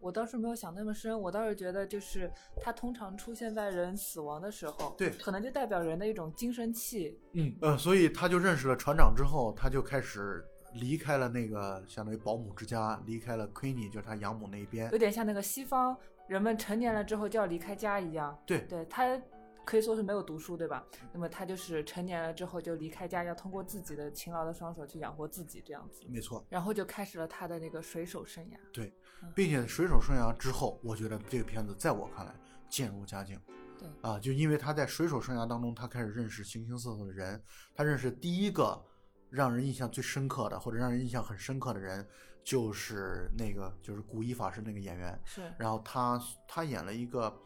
[0.00, 7.20] 我倒是没有想那么深，我倒是觉得就是它通常出现在人死亡的时候，对，可能就代表人的一种精神气。
[7.34, 18.36] 嗯呃，所以他就认识了船长之后，他就开始离开了那个相当于保姆之家，离开了 Queenie，就是他养母那边，有点像那个西方人们成年了之后就要离开家一样。
[18.46, 19.20] 对，对他。
[19.62, 20.84] 可以说是没有读书，对吧？
[21.12, 26.02] 那么他就是成年了之后就离开家，要通过自己的勤劳的双手去养活自己，这样子。
[26.08, 26.44] 没错。
[26.48, 28.56] 然后就开始了他的那个水手生涯。
[28.72, 28.92] 对，
[29.34, 32.34] 并且水手生涯之后，我觉得这个片子在我看来
[32.68, 33.40] 渐入佳境。
[33.78, 33.88] 对。
[34.02, 37.42] 啊，就因为他在水手生涯当中，他开始认识形形色色的人，
[37.74, 38.80] 他认识第一个
[39.28, 42.06] 让人印象最深刻的，或者让人印象很深刻的人，
[42.42, 45.20] 就是那个就是古一法师那个演员。
[45.24, 45.42] 是。
[45.58, 47.36] 然后他他演了一个。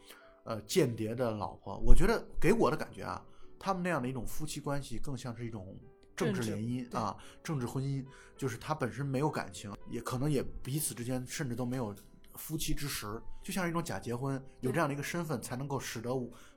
[0.47, 3.25] 呃，间谍的老婆，我觉得给我的感觉啊，
[3.59, 5.75] 他们那样的一种夫妻关系更像是一种
[6.17, 8.05] 政治联姻啊，政治婚姻，
[8.37, 11.95] 就是他本身没有感情，也可能也彼此之间甚至都没有
[12.35, 16.11] 夫妻之实，就像是一种假结婚，有这样的一个身份才能够使得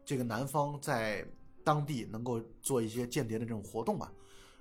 [0.05, 1.27] 这个男方在
[1.63, 4.11] 当地能够做一些间谍的这种活动吧，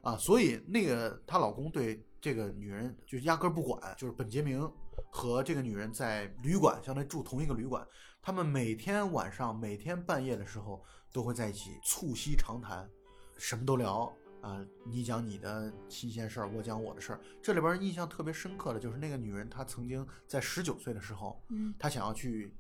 [0.03, 4.71] 啊，所以那个她老公对这个女人就压根不管，就是本杰明
[5.11, 7.87] 和这个女人在旅馆，相当于住同一个旅馆。
[8.21, 12.91] 他们每天晚上、每天半夜的时候都会在一起促膝长谈，
[13.37, 14.13] 什么都聊
[14.47, 14.65] 啊。
[14.85, 17.21] 你讲你的新鲜事儿，我讲我的事儿。
[17.43, 22.55] 这里边印象特别深刻的就是那个女人，她曾经在十九岁的时候，嗯，她想要去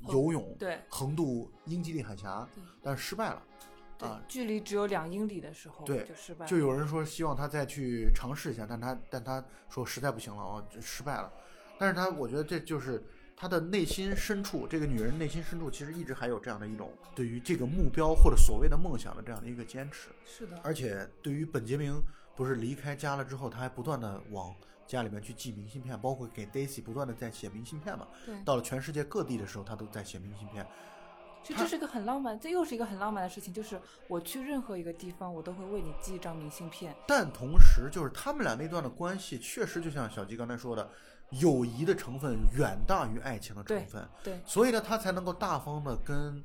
[0.00, 2.46] 游泳，对，横渡英吉利海峡，
[2.82, 3.42] 但是失败了，
[4.00, 6.44] 啊，距离只有两英里的时候，对，就失败。
[6.46, 11.32] 就有人说希望她再去尝试一下，但她但她说实在不行了，哦，失败了。
[11.78, 13.02] 但是她，我觉得这就是。
[13.36, 20.08] 她的内心深处，这个女人内心深处其实一直还有这样的一种对于这个目标或者所谓的梦想的这样的一个坚持。
[20.24, 20.58] 是的。
[20.62, 22.00] 而且对于本杰明，
[22.36, 24.54] 不是离开家了之后，他还不断的往
[24.86, 28.06] 家里面去寄明信片，包括给 Daisy 不断的在写明信片嘛。
[28.24, 28.34] 对。
[28.44, 30.66] 到了全世界各地的时候，他都在写明信片。
[31.42, 36.94] 其实这是一个很浪漫，这又是一个很浪漫的事情，就是我去任何一个地方，我都会为你寄一张明信片。
[37.06, 40.88] 但同时，就是他们俩那段的关系，确实就像小吉刚才说的。
[41.40, 46.42] 友谊的成分远大于爱情的成分，对，所以呢，他才能够大方的跟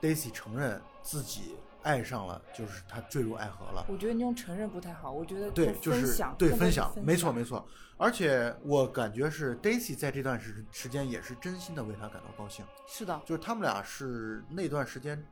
[0.00, 3.84] Daisy 承认自己爱上了，就是他坠入爱河了。
[3.88, 7.66] 我觉得你用承认不太好，我觉得对，就是对分享，没错没错。
[7.96, 12.64] 而且我感觉是 Daisy 在这段时时间也是真心的为他感到高兴。
[12.86, 15.22] 是的，就是他们俩是那段时间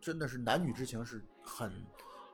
[0.00, 1.70] 真的是男女之情是很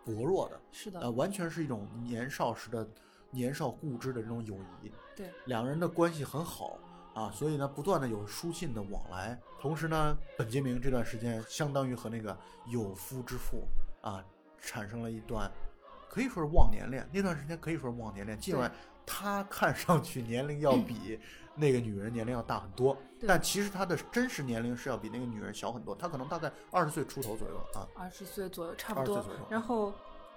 [0.05, 2.87] 薄弱的，是的，呃，完全是一种年少时的。
[3.35, 6.79] 年少固执的这种友谊，对两人的关系很好
[7.14, 9.38] 啊，所以呢，不断的有书信的往来。
[9.61, 13.62] 同时呢，本杰明这段时间相当于和那个有夫之妇
[14.01, 14.25] 啊，
[14.59, 15.51] 产生了一段
[16.09, 17.09] 可以说是忘年恋。
[17.12, 18.72] 那段时间可以说是忘年恋，尽管
[19.05, 21.20] 他看上去年龄要比
[21.55, 22.96] 那个女人年龄要大很多，
[23.27, 25.94] 但其实他的真实年龄是要比那个女人小很多。
[25.94, 29.25] 他可能大概二十岁出头左右啊，二十岁左右差不多。
[29.51, 29.92] 然后。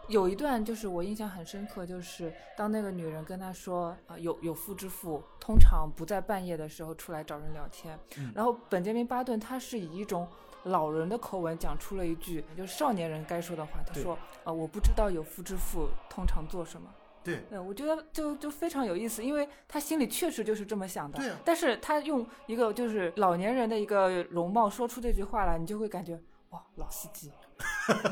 [0.07, 7.97] 有一段就是我印象很深刻，就是当那个女人跟他说啊，有有夫之妇通常不在半夜的时候出来找人聊天，
[8.33, 10.27] 然后本杰明巴顿他是以一种
[10.63, 16.89] 老人的口吻讲出了一句就是少年人该说的话，他说啊，我不知道有夫之妇通常做什么。
[17.23, 21.17] 对，我觉得就就非常有意思，因为他心里确实就是这么想的。
[21.17, 27.31] 对，但是他用一个就是老年人的一个容貌说出这句话来，你就会感觉哇，老司机，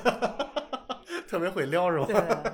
[1.33, 2.05] 特别会撩是吧？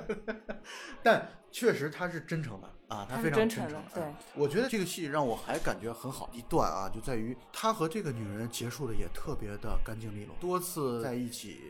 [0.08, 0.16] 对。
[1.04, 3.68] 但确实他是真诚的啊，他非常真诚。
[3.92, 4.02] 对，
[4.34, 11.60] 我觉得这个戏让我还感觉很好一段啊，就在于他和这个女人结束的也特别的干净利落，多次在一起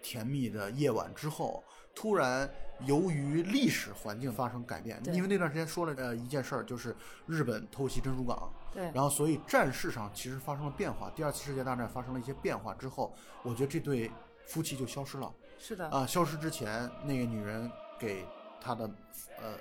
[0.00, 1.64] 甜蜜的夜晚之后。
[1.92, 2.48] 突然，
[2.86, 6.94] 由于历史环境发生改变，因为那段时间说了呃一件事儿，就是
[7.26, 11.10] 日本偷袭珍珠港，对，然后所以战事上其实发生了变化。
[11.10, 14.08] 第二次世界大战发生了一些变化之后，我觉得这对
[14.46, 15.30] 夫妻就消失了。
[15.60, 18.26] 是的啊，消失之前，那个女人给
[18.60, 18.90] 他的
[19.38, 19.52] 呃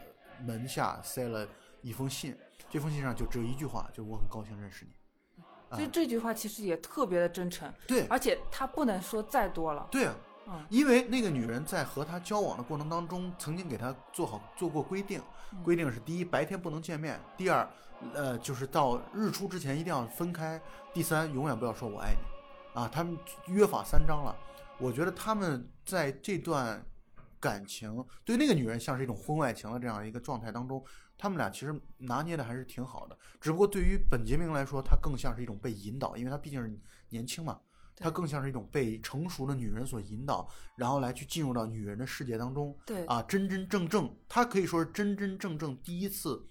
[0.46, 1.46] 门下塞了
[1.82, 2.36] 一封信，
[2.70, 4.92] 这封信上就只有一句话，就是我很高兴认识你。
[5.72, 10.08] 所以这句话其实也特别的真诚，对，而且他不能说再多了，对。
[10.68, 15.22] 因为那个女人在和他交往的过程当中，曾经给他做好做过规定，
[15.64, 17.70] 规定是第一白天不能见面，第二，
[18.16, 20.60] 呃，就是到日出之前一定要分开，
[20.92, 24.36] 第三，永远不要说我爱你，啊，他们约法三章了。
[24.80, 26.84] 我觉得他们在这段
[27.40, 30.84] 感情对那个女人像是一种婚外情的这样一个状态当中，
[31.18, 33.18] 他们俩其实拿捏的还是挺好的。
[33.40, 37.60] 只不过对于本杰明来说，他更像是一种被引导，因为他毕竟是年轻嘛。
[38.02, 42.74] 他更像是一种被成熟的女人所引导，然后来去进入到女人的世界当中。
[42.86, 46.48] 对啊，真真正正，他可以说是真真正正第一次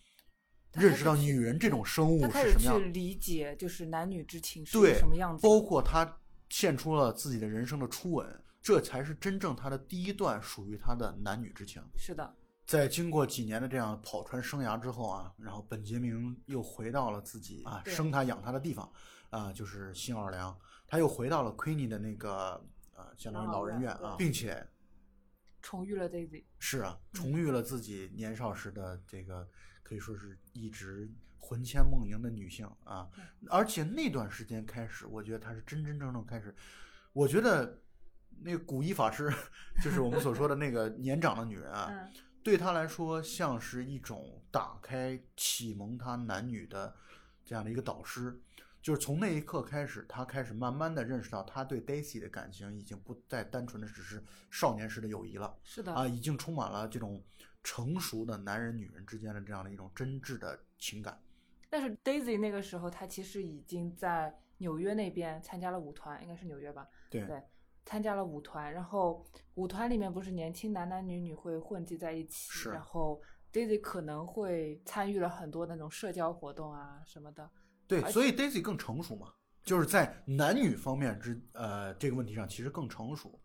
[0.75, 2.79] 认识到女人这种生物是什么样。
[2.79, 5.43] 去理解就是男女之情是什么样子。
[5.43, 11.83] 包括她献出了自己的人生的初吻，这才是真正他的第一段属于他的男女之情。
[11.97, 12.35] 是的，
[12.67, 18.91] 在经过几年的这样跑船生涯之后啊，然后本杰明又回到了自己啊生他养他的地方
[19.31, 20.59] 啊，就是新奥尔良。
[20.87, 24.67] 他又回到了 Queenie 的那个啊，相当于老人院啊，并且
[25.61, 26.45] 重遇了 Daisy。
[26.59, 29.47] 是啊，重遇了自己年少时的这个
[29.83, 33.09] 可以说是一直魂牵梦萦的女性啊。
[33.49, 36.55] 而且那段时间开始，我觉得她是真真正正开始。
[37.13, 37.81] 我觉得
[38.41, 39.33] 那个古一法师，
[39.83, 42.09] 就是我们所说的那个年长的女人啊，
[42.43, 46.95] 对她来说像是一种打开、启蒙她男女的
[47.45, 48.41] 这样的一个导师。
[48.81, 55.59] 就是从那一刻开始，他开始慢慢的认识到，他对 Daisy 的感情已经不再单纯的只是少年时的友谊了。
[55.65, 57.23] 是的啊，已经充满了这种
[57.63, 61.21] 成熟的男人女人之间的这样的一种真挚的情感。
[61.71, 66.89] 但是 Daisy 那个时候，他其实已经在纽约那边参加了舞团，应该是纽约吧？
[67.11, 67.43] 对对，
[67.85, 72.71] 参加了舞团，然后舞团里面不是年轻男男女女会混迹在一起，是。
[72.71, 73.21] 然后
[73.53, 77.51] Daisy 可能会参与了很多那种社交活动啊什么的。
[77.87, 83.41] 对，所以 Daisy 更成熟嘛，就是在男女方面之呃这个问题上，其实更成熟。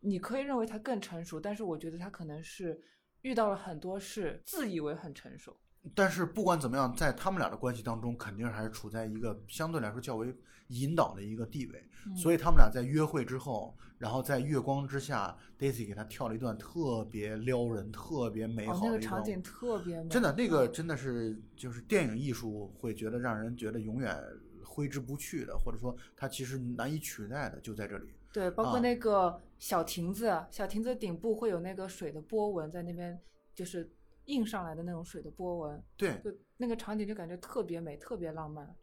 [0.00, 2.82] 你可以认为他更成熟，但是我觉得他可能是
[3.22, 5.58] 遇到了很多事，自以为很成熟。
[5.94, 10.34] 但是不管怎么样，在他们俩的关系当中，肯定还是处在一个相对来说较为
[10.68, 11.84] 引导的一个地位。
[12.16, 20.08] 所以他们俩在约会之后，然后在月光之下，Daisy 给他跳了一段特别撩人、特别美好的那个场景，特别美。
[20.08, 24.18] 真的，那个真的是就是电影艺术会觉得让人觉得永远
[24.64, 28.08] 挥之不去的，或者说它其实难以取代的，就在这里。
[28.32, 33.20] 对，包括那个小亭子，小亭子顶部会有那个水的波纹在那边，
[33.54, 33.90] 就是
[34.30, 35.84] 映上来的那种水的波纹。
[35.96, 38.76] 对，就那个场景就感觉特别美，特别浪漫。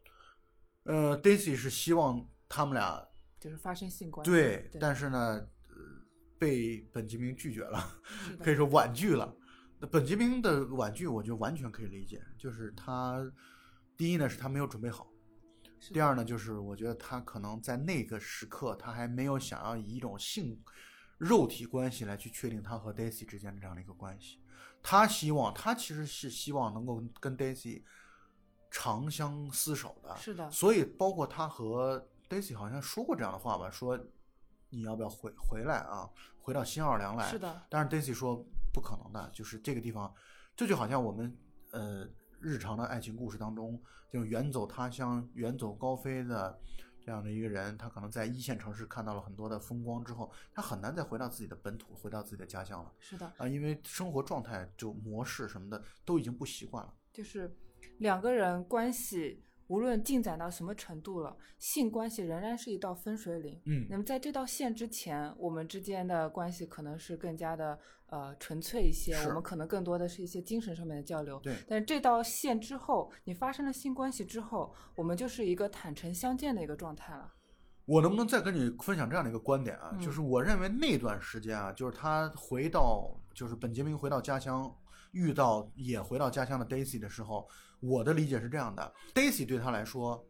[0.84, 3.06] 呃，Daisy 是希望他们俩。
[3.40, 5.18] 就是发生性关系，对，但是呢，
[5.68, 5.76] 呃，
[6.40, 7.78] 被本杰明拒绝了，
[8.42, 9.32] 可以说婉拒了。
[9.78, 12.20] 那本杰明的婉拒，我就完全可以理解。
[12.36, 13.24] 就是他，
[13.96, 15.06] 第一呢，是他没有准备好；
[15.92, 20.60] 第二呢，就是我觉得他可能在那个时刻，他还没有想要以一种性
[21.16, 24.40] 肉体关系来去确定他和 Daisy 之间的这样的一个关系。
[24.82, 27.82] 他希望，他其实是希望能够跟 Daisy
[28.70, 30.16] 长相厮守的。
[30.16, 30.50] 是的。
[30.50, 32.08] 所以，包括他和。
[32.28, 33.98] Daisy 好像说过这样的话吧，说
[34.68, 36.06] 你要不要回回来啊？
[36.42, 37.26] 回到新奥尔良来？
[37.26, 37.62] 是的。
[37.70, 40.14] 但是 Daisy 说不可能的，就是这个地方，
[40.54, 41.34] 这就好像我们
[41.70, 42.06] 呃
[42.38, 46.60] 日常的爱情故事当中，就远走他乡、远走高飞的
[47.08, 52.92] 这样的一个人，他可能在一线城市看到了很多的风光之后，他很难再回到自己的本土，回到自己的家乡了。
[53.00, 53.32] 是的。
[53.38, 56.92] 啊，因为生活状态就模式什么的都已经不习惯了。
[57.10, 57.56] 就是
[58.00, 59.42] 两个人关系。
[59.68, 63.60] 无论进展到什么程度了，性关系仍然是一道分水岭。
[63.66, 71.38] 嗯，那么在这道线之前，我们之间的关系可能是更加的呃纯粹一些，我们可能更多的是一些精神上面的交流。
[71.40, 71.54] 对。
[71.68, 77.34] 但这道线之后，你发生了性关系之后，我们就是一个坦诚相见的一个状态了。
[77.84, 79.94] 我能不能再跟你分享这样的一个观点啊？
[80.00, 84.74] 就是我认为那段时间啊，就是他回到，就是本杰明回到家乡，
[85.12, 87.46] 遇到也回到家乡的 Daisy 的时候。
[87.80, 90.28] 我的理解是这样的，Daisy 对他来说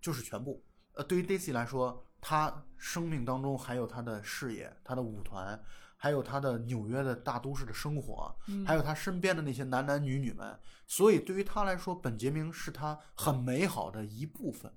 [0.00, 0.64] 就是全部。
[0.94, 5.62] 呃，对于 Daisy 来说，他生命当中还有他的事业、他的舞团，
[5.96, 8.34] 还有他的纽约的大都市的生活，
[8.66, 10.58] 还有他身边的那些男男女女们。
[10.86, 14.72] 所以对于他来说，本杰明是他很美好的一部分。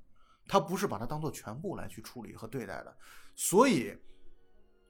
[0.48, 2.96] 他不是把它当做全部来去处理和对待的。
[3.36, 3.98] 所以，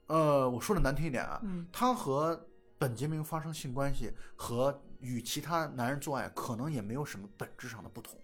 [0.08, 1.40] 呃，我说的难听一点啊，
[1.72, 2.48] 他和
[2.78, 4.82] 本杰明发生性关系和。
[5.00, 8.18] 与其他男人做爱可能也没有什么本质上的不同，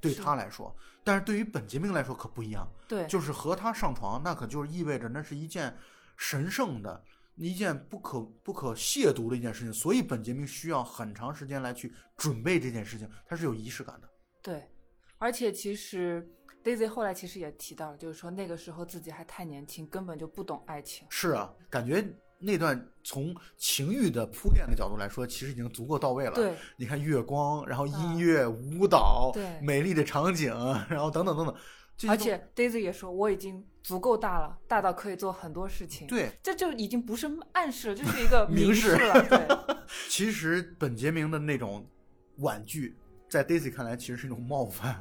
[0.00, 0.74] 对他来说，
[1.04, 2.66] 但是对于本杰明来说可不一样。
[2.88, 5.76] 对，就是和他上床，那可就是意味着那是一件
[6.16, 7.02] 神圣的、
[7.36, 9.72] 一件不可不可亵渎的一件事情。
[9.72, 14.08] 所以本杰明需要很长时间来去准备这件事情，他是有仪式感的。
[14.42, 14.68] 对，
[15.18, 16.28] 而且其实
[16.64, 21.06] Daisy 后来其实也提到了，就是说那个时候自己还太年轻，根本就不懂爱情。
[21.10, 22.04] 是啊，感觉。
[22.42, 26.32] 那段从情欲的铺垫的角度来说，其实已经足够到位了。
[26.32, 30.52] 对，你看月光，然后音乐、舞蹈，对，美丽的场景，
[30.88, 31.54] 然后等等等等。
[32.08, 36.08] 而且 Daisy 也说，我已经足够大了，大到可以做很多事情。
[36.08, 39.22] 对，这就已经不是暗示了，这是一个 明示了。
[39.28, 39.46] 对，
[40.10, 41.88] 其实本杰明的那种
[42.38, 42.96] 婉拒，
[43.28, 45.00] 在 Daisy 看来，其实是一种冒犯。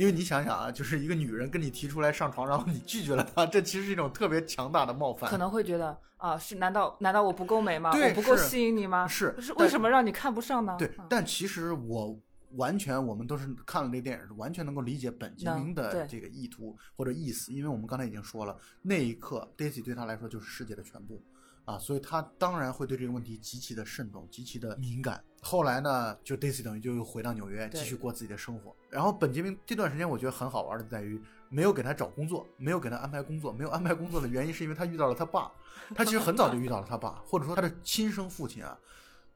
[0.00, 5.30] 因为你想想啊，就是一个女人跟你提出来上床，然后你拒绝了她，这其实是一种特别强大的冒犯。
[5.30, 7.92] 可能会觉得啊，是难道难道我不够美吗？
[7.92, 9.06] 我不够吸引你吗？
[9.06, 10.74] 是是为什么让你看不上呢？
[10.78, 12.18] 对，但其实我
[12.52, 21.22] 完全，我们都是看了这个电影，是完全能够理解本杰明的这个意图或者意思，因为我们刚才已经说了，那一刻 Daisy 对他来说就是世界的全部。
[21.70, 25.22] 啊，所以他当然会对这个问题极其的慎重，极其的敏感。
[25.40, 28.74] 后来呢，就 Daisy 等于就又回到纽约，继续过自己的生活。
[28.88, 35.50] 然后本杰明这段时间，我觉得很好玩的在于，没有给他找工作，没有给他安排工作，没有安排工作的原因是因为他遇到了他爸。
[35.94, 38.76] 他其实很早就遇到了他爸，或者说他的亲生父亲啊。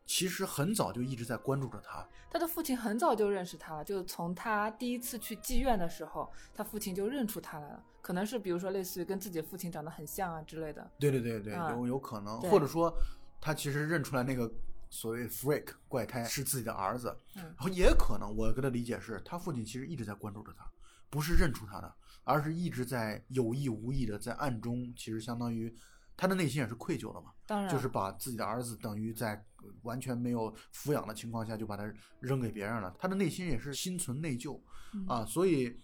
[0.07, 7.83] 其实很早就一直在关注着他，他的父亲很早就认识他了，就是从他第一次去妓院的时候，他父亲就认出他来了。
[8.03, 10.91] 可能是比如说类似于跟自己父亲长得很像啊之类的。
[10.99, 12.95] 对对对对，有有可能，或者说
[13.41, 14.53] 他其实认出来那个
[14.91, 20.71] 所谓 freak 怪胎是自己的儿子，然后也可能我跟他理解是他父亲其实一直在关注着他，
[21.09, 21.95] 不是认出他的，
[22.25, 25.75] 而是一直在有意无意的在暗中，其实相当于。
[26.17, 29.45] 他的内心也是愧疚的嘛，当然，就是把自己的儿子等于在
[29.83, 34.61] 完全没有抚养的情况下就把他扔给别人了，他的内心也是心存内疚
[35.07, 35.79] 啊，所以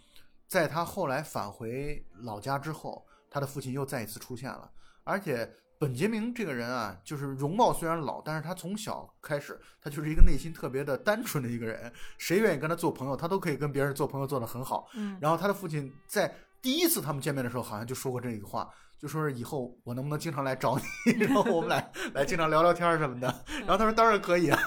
[0.47, 4.71] 在他后来返回老家之后，他的父亲又再一次出现了，
[5.05, 18.73] 而且本杰明这个人啊，就是容貌虽然老，但是他从小开始，他就是一个内心特别的单纯的一个人，谁愿意跟他做朋友，他都可以跟别人做朋友做得很好，嗯，然后他的父亲在第一次他们见面的时候，好像就说过这个话。
[19.01, 20.77] 就说是以后我能不能经常来找
[21.07, 23.27] 你， 然后我们来来经常聊聊天什么的。
[23.61, 24.61] 然后他说当然可以啊。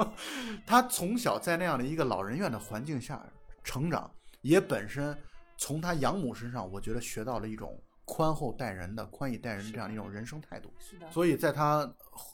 [0.64, 3.22] 他从小在那样的一个老人院的环境下
[3.62, 4.10] 成长，
[4.40, 5.14] 也本身
[5.58, 10.72] 从他养母身上，我觉得学到了一种宽厚待人的、宽以待人这样一种人生态度。
[10.78, 11.10] 是的。
[11.10, 11.86] 所以在他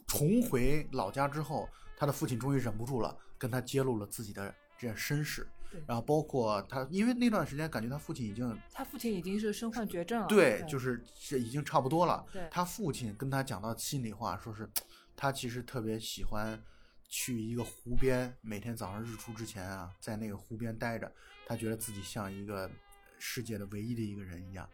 [0.07, 5.45] 重回老家之后，他的父亲终于忍不住了，跟他揭露了自己的这样身世。
[5.87, 10.27] 然后包括他，因为那段时间感觉他父亲已经，他父亲已经是身患绝症了。
[10.27, 12.25] 对，就是是已经差不多了。
[12.33, 14.69] 对，他父亲跟他讲到心里话，说是
[15.17, 16.63] 他其实特别喜欢
[17.09, 21.11] 去一个湖边，每天早上日出之前啊，在那个湖边待着，
[21.47, 22.71] 他觉得自己像一个
[23.19, 24.69] 世界的唯一的一个人一样。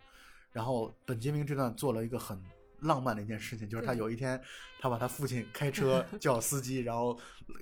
[0.52, 2.40] 然后本杰明这段做了一个很。
[2.80, 4.40] 浪漫的一件事情，就是他有一天，
[4.80, 7.18] 他把他父亲开车 叫司机，然后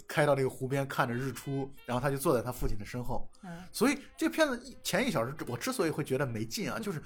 [0.06, 3.28] 开到那个湖边看着日出，然后他就坐在他父亲的身后。
[3.72, 7.02] 所以这片子前一小时，我之所以会觉得没劲啊，就是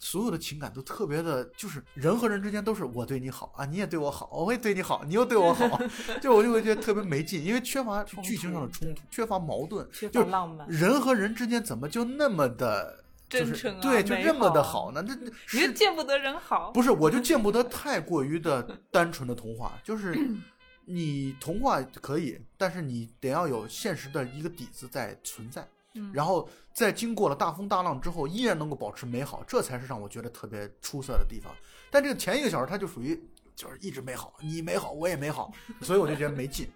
[0.00, 5.80] 所有的情感都特别的，就是人和人之间都是我对你好啊，你也对我好，我也对你好，你又对我好，
[6.22, 10.68] 就我就会觉得特别没劲，因为缺乏剧情上的冲突，缺乏矛盾，缺乏浪漫。
[10.68, 13.04] 人和人之间怎么就那么的？
[13.28, 15.04] 真诚啊，对，就这么的好呢？
[15.06, 15.14] 那
[15.52, 16.90] 你见不得人好，不是？
[16.90, 19.78] 我就见不得太过于的单纯的童话。
[19.84, 20.16] 就是
[20.86, 25.68] 你童话可以，但是你得要有现实的一个底子在存在，
[26.12, 31.54] 然后在经过了大风大浪之后，依然能够保持美好，这才是让我觉得特别出色的地方。
[31.90, 33.22] 但这个前一个小时，它就属于
[33.54, 35.52] 就是一直美好，你美好，我也美好，
[35.82, 36.66] 所以我就觉得没劲。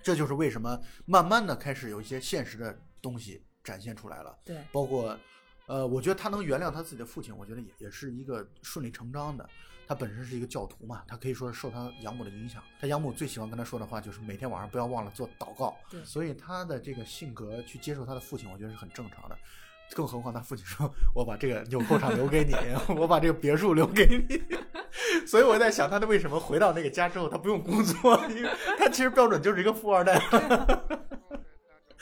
[0.00, 3.42] 这就是为什么慢慢的开始有一些现实的东西。
[3.64, 4.36] 展现出来了。
[4.44, 5.16] 对，包括，
[5.72, 9.48] 呃，我觉得他能原谅他自己的父亲，我觉得也也是一个顺理成章的。
[9.88, 12.62] 他本身是一个教徒嘛，他可以说是受他养母的影响。
[12.78, 15.74] 他养母最喜欢跟他说的话就是每天晚上不要忘了做祷告。
[15.88, 19.38] 对，所以他的这个性格去接受他的父亲，我觉得是很正常的。
[19.94, 22.54] 更何况他父亲说：“我把这个纽扣厂留给你，
[22.94, 24.42] 我把这个别墅留给你。
[25.26, 28.22] ”所以我在想，他为什么回到那个家之后他不用工作？
[28.28, 30.20] 因为他其实标准就是一个富二代。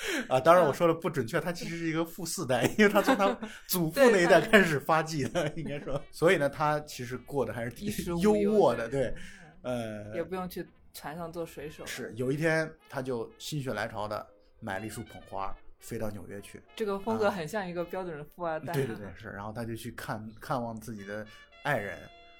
[0.28, 3.36] 啊，当然我说的不准确，他其实是一个富四代，因为他从他
[3.66, 6.00] 祖 父那一代开始发迹的，应该说。
[6.10, 7.88] 所以呢，他其实过得还是挺
[8.18, 9.14] 优渥的，对，
[9.62, 11.84] 呃，也不用去船上做水手。
[11.84, 14.26] 是，有一天他就心血来潮的
[14.60, 16.62] 买了一束捧花，飞到纽约去。
[16.74, 18.72] 这个风格很像一个标准的富二代。
[18.72, 19.28] 对对对，是。
[19.28, 21.26] 然后他就去看看望自己的
[21.62, 21.98] 爱人，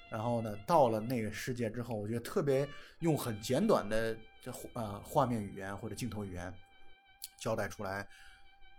[0.09, 2.67] 然后呢，到了那个世界之后，我觉得特别
[2.99, 6.51] 用很简短的这呃画面语言或者镜头语言。
[7.41, 8.07] 交代出来，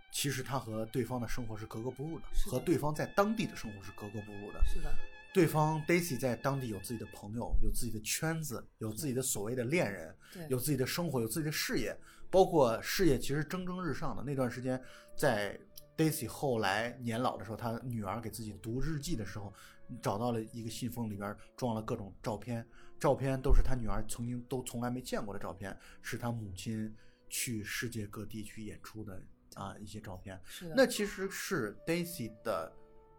[0.09, 4.63] 其实他和对方的生活是格格不入的，和对方在当地的生活是格格不入的。
[4.65, 4.89] 是的，
[5.33, 10.15] 对方 Daisy 在当地有自己的朋友，有自己的圈子，有自己的所谓的恋人，
[10.47, 11.93] 有自己的生活，有自己的事业，
[12.31, 14.81] 包括事业其实蒸蒸日上的那段时间，
[15.17, 15.59] 在
[15.97, 19.53] Daisy 后来年老的时候，他女儿给自己读日记的时候，
[20.01, 22.65] 找到了一个信封，里边装了各种照片，
[22.97, 26.95] 照片都是他女儿曾经都从来没见过的照片，是他母亲。
[27.33, 29.19] 去世界各地去演出的
[29.55, 32.71] 啊一些照片，是的，那其实是 Daisy 的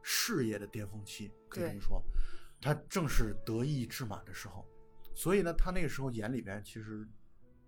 [0.03, 2.01] 事业的巅峰期，可以这么说，
[2.62, 4.65] 他正是得意至满的时候，
[5.17, 7.05] 所以呢，他那个时候眼里边其实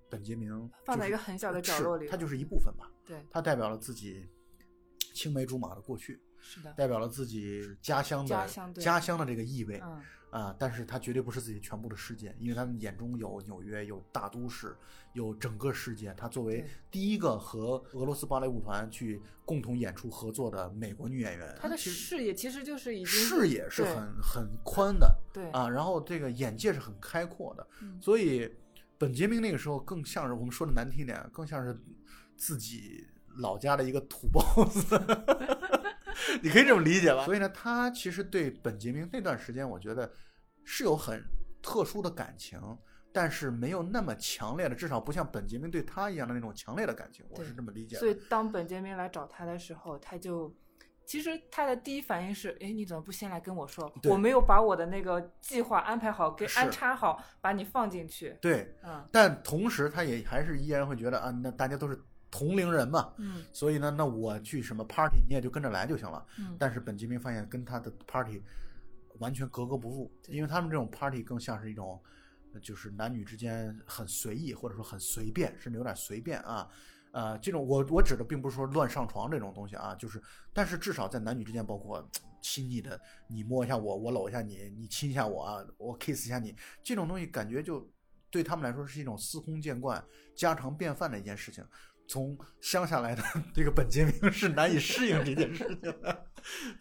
[0.08, 4.30] 本杰明放在一个很小的角落里，他就是一部分吧，对，他代表了自己
[5.12, 10.00] 青梅竹马的过去，是的，代表了自己家乡的家乡的这个意味，嗯。
[10.30, 10.54] 啊！
[10.58, 14.76] 但是他绝对不是自己全部的世界，因为他们眼中有纽约，有大都市，
[15.14, 16.12] 有整个世界。
[16.14, 27.66] 他作为第一个和俄罗斯芭蕾舞团去共同演出合作的美国女演员，她的视野其实就是已经视野是很很宽的，对啊，然后这个眼界是很开阔的。
[27.98, 28.52] 所以
[28.98, 31.80] 本杰明那个时候更像是我们说的难听点，更像是
[32.36, 35.00] 自己老家的一个土包子。
[36.42, 37.24] 你可以这么理解吧。
[37.24, 40.10] 所以呢，他其实对本杰明那段时间，我觉得
[40.64, 41.22] 是有很
[41.62, 42.60] 特殊的感情，
[43.12, 47.24] 但是没有那么强烈的，至少不像本杰明对他一样的那种强烈的感情。
[47.30, 48.00] 我是这么理解的。
[48.00, 50.54] 所以当本杰明来找他的时候，他就
[51.04, 53.92] 其实他的第一反应是：哎，你怎么不先来跟我说？
[54.04, 58.36] 我没有把我的那个计划安排好，给安插好，把你放进去。
[58.40, 59.08] 对，嗯。
[59.12, 62.00] 但同时，他也还是依然会觉得啊，那大家都是。
[62.36, 66.26] 同龄人嘛，嗯，所以呢，那我去什么 party，你也就跟着来就行了。
[66.38, 68.42] 嗯，但是本杰明发现跟他的 party
[69.20, 71.98] 完全格格不入，因为他们这种 party 更像是一种，
[72.60, 76.68] 就是男女之间很随意，或者说很随便，甚至有点随便啊。
[77.12, 80.20] 呃，这种我我指的并不是说乱上床这种东西啊，就是，
[80.52, 82.06] 但是至少在男女之间，包括
[82.42, 87.90] 亲昵的，你摸一下我，我搂一下你，你亲一下我啊，我 kiss 一下你，这种东西感觉就
[88.28, 90.04] 对他们来说是一种司空见惯、
[90.36, 91.64] 家常便饭的一件事情。
[92.08, 93.22] 从乡下来的
[93.54, 96.26] 这个本杰明是难以适应这件事情的，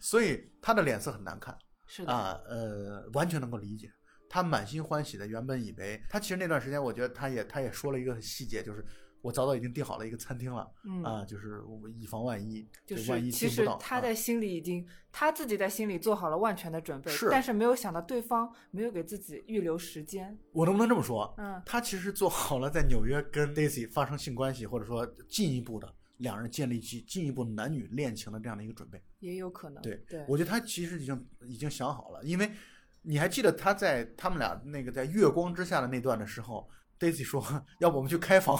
[0.00, 1.56] 所以他的脸色很难看。
[1.86, 3.90] 是的啊，呃，完全能够理解。
[4.28, 8.84] 他满心欢喜的，原本以为他其实那段时间，我觉得他也他也说了一个细节，就是。
[9.22, 20.38] 我早早已经订好了一个餐厅了，嗯啊，就是我以防万一，就是万一其实他在心里已经他自己在心里做好了万全的准备，是但是没有想到对方没有给自己预留时间。
[20.52, 21.34] 我能不能这么说？
[21.38, 29.82] 嗯，他其实做好了在纽约跟 Daisy 发生性关系，或者说进一步的两人建立起进一步男女恋情的这样的一个准备，也有可能。
[29.82, 32.50] 对对，我觉得他其实已经已经想好了，因为
[33.02, 37.42] 你还记得他在他们俩那个在月光之下的那段的时候，Daisy 说
[37.80, 38.58] ：“要不我们去开房。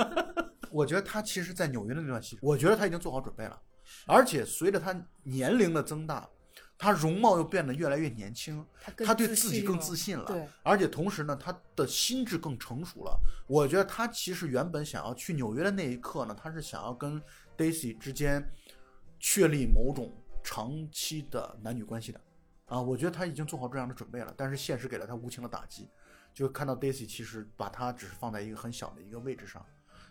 [0.70, 3.60] ”我觉得他其实，在纽约的那段期，我觉得他已经做好准备了，
[4.06, 6.28] 而且随着他年龄的增大，
[6.78, 8.64] 他容貌又变得越来越年轻，
[9.04, 13.20] 他对自己更自信了，对，而且同时呢，他的心智更成熟了。
[13.48, 17.20] 我觉得他其实原本想要去纽约的那一刻呢，他是想要跟
[17.58, 18.48] Daisy 之间
[19.18, 22.20] 确立某种长期的男女关系的，
[22.66, 25.88] 啊，我觉得他已经做好这样的准备了，但是现实给了他无情的打击，
[26.32, 29.64] 就看到 Daisy 其实把他只是放在一个很小的一个位置上。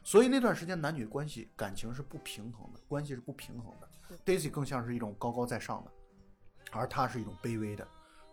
[0.03, 4.17] 所以那段时间男女关系感情是不平衡的，关系是不平衡的。
[4.25, 5.91] Daisy 更像是一种高高在上的，
[6.71, 7.87] 而他是一种卑微的，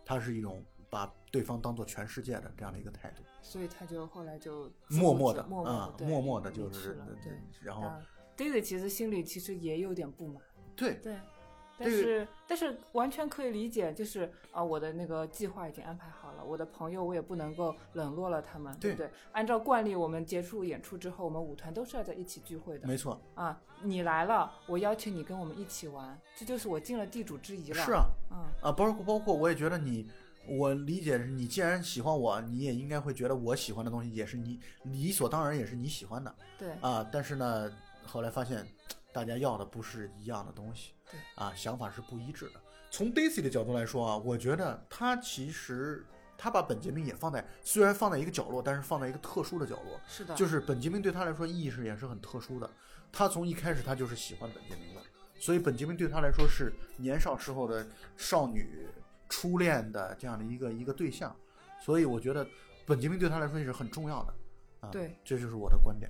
[0.05, 3.21] 他是一种把对方当做全世界的这样的一个态度。
[3.41, 7.33] 所以他就后来就默默的啊，默默的就是对。
[7.61, 7.91] 然后
[8.35, 10.41] Daisy 其实心里其实也有点不满。
[10.75, 11.17] 对对，
[11.77, 19.09] 但是但是完全可以理解，就是啊，我的那个计划已经安排好了，我的朋友我也不能够冷落了他们，对不对？
[19.31, 22.87] 按照惯例，我们结束演出之后，我们舞团都是要在一起聚会的。
[22.87, 23.21] 没错。
[23.35, 27.83] 啊，你来了，我邀请你跟我们一起玩，这就是我尽了地主之谊了。
[27.83, 30.09] 是啊，啊啊，包括包括，我也觉得你，
[30.47, 36.35] 我理解是，你既然喜欢我，你也应该会觉得我喜欢的东西也是你理所当然也是你喜欢的。
[36.57, 36.71] 对。
[36.81, 37.71] 啊，但是呢，
[38.03, 38.65] 后来发现。
[39.13, 42.59] 大家要的不是一样的东西，对啊，想法是不一致的。
[42.89, 46.05] 从 Daisy 的角度来说啊，我觉得他其实
[46.37, 49.99] 他把本杰明也放在，虽然放在一个角落，但是放在一个特殊的角落。
[50.07, 52.69] 是的，就是本杰明对他来说意义是也是很特殊的。
[53.11, 55.01] 他从一开始他就是喜欢本杰明的，
[55.37, 57.85] 所以本杰明对他来说是年少时候的
[58.15, 58.87] 少女
[59.27, 61.35] 初恋的这样的一个一个对象。
[61.81, 62.47] 所以我觉得
[62.85, 64.33] 本杰明对他来说也是很重要的。
[64.79, 66.09] 啊，对，这就是我的观点。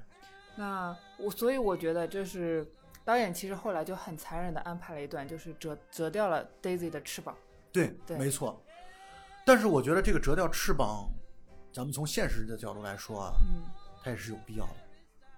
[0.55, 2.71] 那我所以我觉得这是。
[3.07, 7.33] 导演其实后来就很残忍的安排了一段，就是折折掉了 Daisy 的翅膀。
[7.71, 8.61] 对，没错。
[9.45, 11.09] 但是我觉得这个折掉翅膀，
[11.71, 13.63] 咱们从现实的角度来说啊，嗯，
[14.03, 14.75] 它也是有必要的，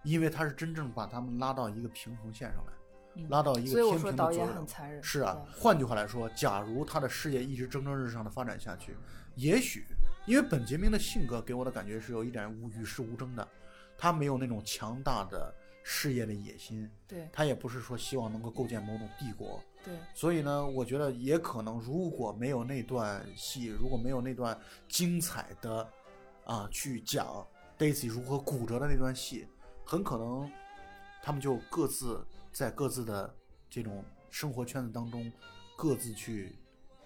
[0.01, 4.47] 因为它是真正把他们拉到一个平衡线上来，拉到一个天平的左右。
[4.47, 5.03] 很残忍。
[5.03, 8.97] 是啊，换句话来说，假如他的事业一直蒸蒸日上的发展下去，
[9.35, 9.85] 也许
[10.25, 13.47] 因为本杰明的性格给我的感觉是有一点无与世无争的，
[13.95, 15.53] 他没有那种强大的。
[15.83, 25.89] 事业的野心，对他也不是说希望能够构建某种帝国，对，所以呢，我觉得也可能，如果没有那段戏，如果没有那段精彩的
[26.45, 27.45] 啊，去讲
[27.77, 29.47] Daisy 如何骨折的那段戏，
[29.85, 30.51] 很可能
[31.23, 33.33] 他们就各自在各自的
[33.69, 35.31] 这种生活圈子当中，
[35.77, 36.55] 各自去。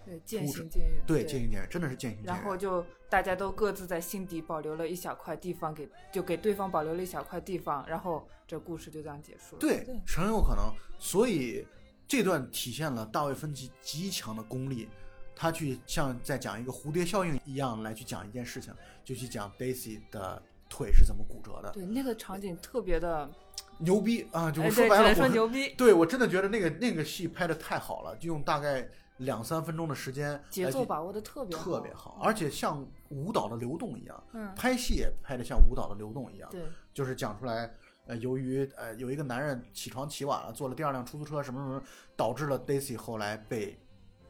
[0.04, 1.02] 对，渐行渐远。
[1.06, 2.34] 对，渐行渐远，真的是渐行渐远。
[2.34, 9.60] 然后就大家都各自在心底保留了一小块地方，给就给对方保留了一小块地方，然后这故事就这样结束了。
[9.60, 10.72] 对，很有可能。
[10.98, 11.66] 所以
[12.06, 14.88] 这段体现了大卫芬奇极强的功力，
[15.34, 18.74] 他去像在讲一个蝴蝶效应一样来去讲一件事情，
[19.04, 21.70] 就去讲 Daisy 的腿是怎么骨折的。
[21.72, 23.30] 对，那个场景特别的
[23.78, 24.50] 牛逼啊！
[24.50, 25.74] 就说白了，说牛逼。
[25.76, 28.86] 对我真的觉得那个那个戏拍的太好了，就用大概。
[29.18, 37.72] 两三分钟的时间，节奏把握的特别特别好，而且像舞蹈的流动一样，嗯，拍戏也拍的像舞蹈的流动一样，对，就是讲出来，
[38.06, 41.82] 呃，由于呃有一个男人起床起晚了，坐了第二辆出租车，什么什么，
[42.16, 43.78] 导致了 Daisy 后来被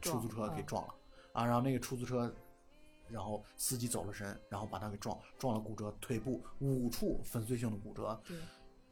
[0.01, 0.93] 出租车给撞了，
[1.33, 2.31] 啊，然后那个出租车，
[3.09, 8.37] 然后司机走了神，然后把他给撞，撞了骨折，腿部五处粉碎性的骨折，对，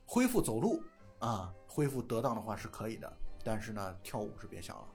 [0.08, 0.82] 恢复走路
[1.20, 3.12] 啊，恢复得当的话是可以的，
[3.44, 4.88] 但是呢，跳舞是别想了。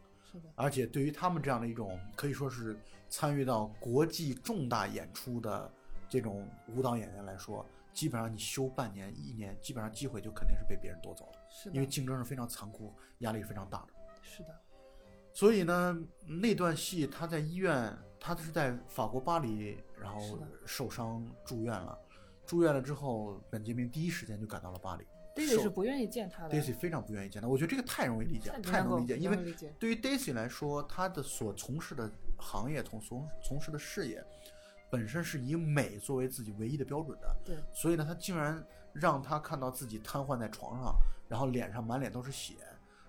[0.54, 2.78] 而且对于他们这样的一种可以说是
[3.08, 5.70] 参与到国际重大演出的
[6.08, 11.32] 这种舞蹈演员来说，基本上你休半年一年，基本上机会就肯定是被别人夺走了。
[11.50, 13.88] 是因为竞争是非常残酷，压力是非常大的。
[14.22, 14.48] 是的。
[15.32, 21.98] 所以呢，那段戏他在医院，他是在法国巴黎，然后受伤住院了。
[22.44, 25.04] 住院了之后，本杰明第一时间就赶到了巴黎。
[25.38, 26.54] Daisy 是不愿意见他的。
[26.54, 29.16] Daisy 非常不愿意见他，我觉得这个太容易理解，太能理解。
[29.16, 29.36] 因为
[29.78, 34.24] 对于 Daisy 来说，他的所从事的行业，从从从事的事业，
[34.90, 37.36] 本身是以美作为自己唯一的标准的。
[37.44, 37.56] 对。
[37.72, 38.62] 所以呢，他竟然
[38.92, 40.94] 让他看到自己瘫痪在床上，
[41.28, 42.54] 然后脸上满脸都是血。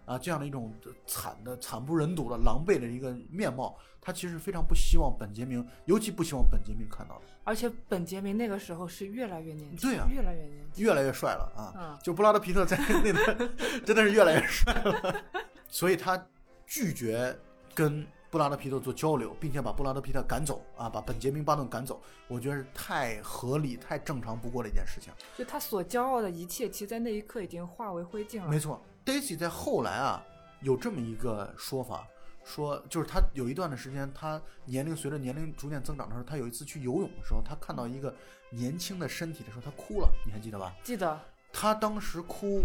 [0.09, 0.73] 啊，这样的一种
[1.05, 7.21] 惨的、惨不忍睹的、狼狈的一个面貌，他其实非常不希望本杰明，尤其不希望本杰明看到。
[7.43, 11.99] 而且本杰明那个时候是越来越年轻，对啊，越来越年轻，越来越帅了啊！
[12.01, 13.37] 就布拉德皮特在那段
[13.85, 15.15] 真的是越来越帅了，
[15.69, 16.19] 所以他
[16.65, 17.37] 拒绝
[17.75, 25.13] 跟布拉德皮特做交流，并且把布拉德皮特赶走啊，把本杰明巴顿赶走，我觉得是太合理、太正常不过的一件事情。
[25.37, 28.47] 就他所骄傲的一切，其实在那一刻已经化为灰烬了。
[28.47, 28.83] 没错。
[29.09, 30.23] Daisy 在后来啊，
[30.61, 32.07] 有这么一个说法，
[32.43, 38.13] 说就是他有一段的时间，他年龄随着年龄逐渐增长的时候，他有一次去游泳的时候，他看到一个
[38.51, 40.75] 年轻的身体的时候，他哭了，你还记得吧？
[40.83, 41.19] 记得。
[41.51, 42.63] 他当时哭，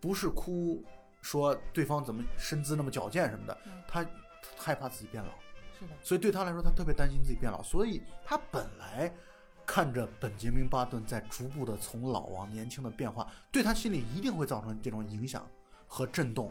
[0.00, 0.82] 不是哭
[1.22, 4.04] 说对方怎么身姿那么矫健什么的，他
[4.56, 5.30] 害怕自己变老。
[5.78, 5.92] 是的。
[6.02, 9.14] 所以对他来说，他特别担心自己变老，所以他本来。
[9.66, 15.48] 看着本杰明·巴顿在逐步的从老往年轻的变化，对他心里一定会造成这种影响
[15.86, 16.50] 和震动。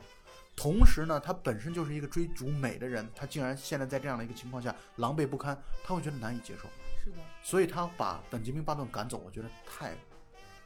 [0.56, 6.70] 同时呢，他本身就是一个追逐美的人，他竟然现在在这样的一个情况下狼狈不堪，他会觉得难以接受。
[7.04, 9.96] 是的，所以他把本杰明·巴顿赶走，我觉得太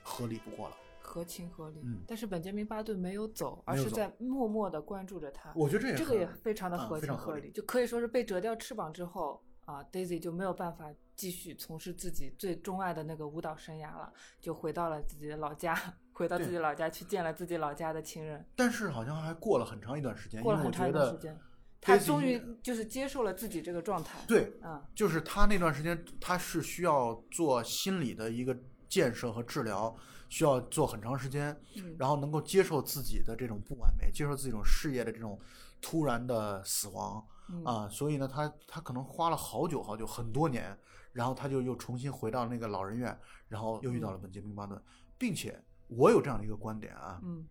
[0.03, 1.79] 合理不过了，合情合理。
[1.85, 5.53] 嗯，但是本杰明·巴顿没有走，而是在默默的关注着他。
[5.55, 10.91] 我觉得这也这个也非常的合情合理，就可以说是被折掉翅膀之后啊，Daisy 就没有办法。
[11.17, 15.75] 继续从事自己最钟爱的那个舞蹈生涯了，就回到了自己的老家，
[16.13, 18.45] 回到自己老家去见了自己老家的亲人。
[18.55, 21.35] 但是好像还过了很长一段时间，过了很长一段时间。
[21.81, 24.19] 他终于就是接受了自己这个状态。
[24.27, 28.55] 对，嗯，就是他那段时间他是需要做心理的一个
[28.87, 29.97] 建设和治疗，
[30.29, 31.59] 需要做很长时间，
[31.97, 35.39] 然后能够接受自己的这种不完美，接受自己这种事业的这种
[35.81, 37.25] 突然的死亡
[37.63, 40.77] 啊，所以呢，他他可能花了好久好久很多年，
[41.13, 43.17] 然后他就又重新回到那个老人院，
[43.47, 44.81] 然后又遇到了本杰明巴顿，
[45.17, 47.47] 并且我有这样的一个观点啊，嗯，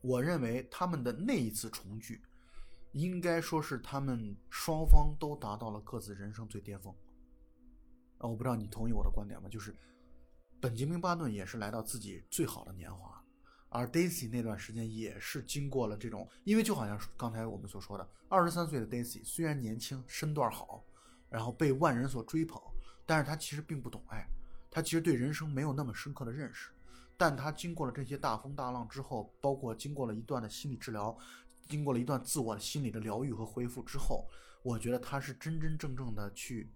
[0.00, 2.22] 我认为他们的那一次重聚。
[2.92, 6.94] 应该说是他们双方都达到了各自人生最巅峰。
[8.18, 9.48] 啊，我不知道你同意我的观点吗？
[9.48, 9.74] 就是
[10.60, 13.21] 本杰明·巴顿也是来到自己最好的年华，
[13.72, 20.84] 而 Daisy 那段时间也是经过了这种，因为就好像刚才我们所说的，二十三岁的 Daisy 虽然年轻、身段好，
[21.30, 22.60] 然后被万人所追捧，
[23.06, 24.26] 但是他其实并不懂爱，
[24.70, 26.70] 他其实对人生没有那么深刻的认识，
[27.16, 31.16] 但他经过了这些大风大浪之后，包括经过了一段的心理治疗。
[31.68, 34.28] 经过了一段自我的心理的疗愈和恢复之后，
[34.62, 36.68] 我觉得他是真真正正的去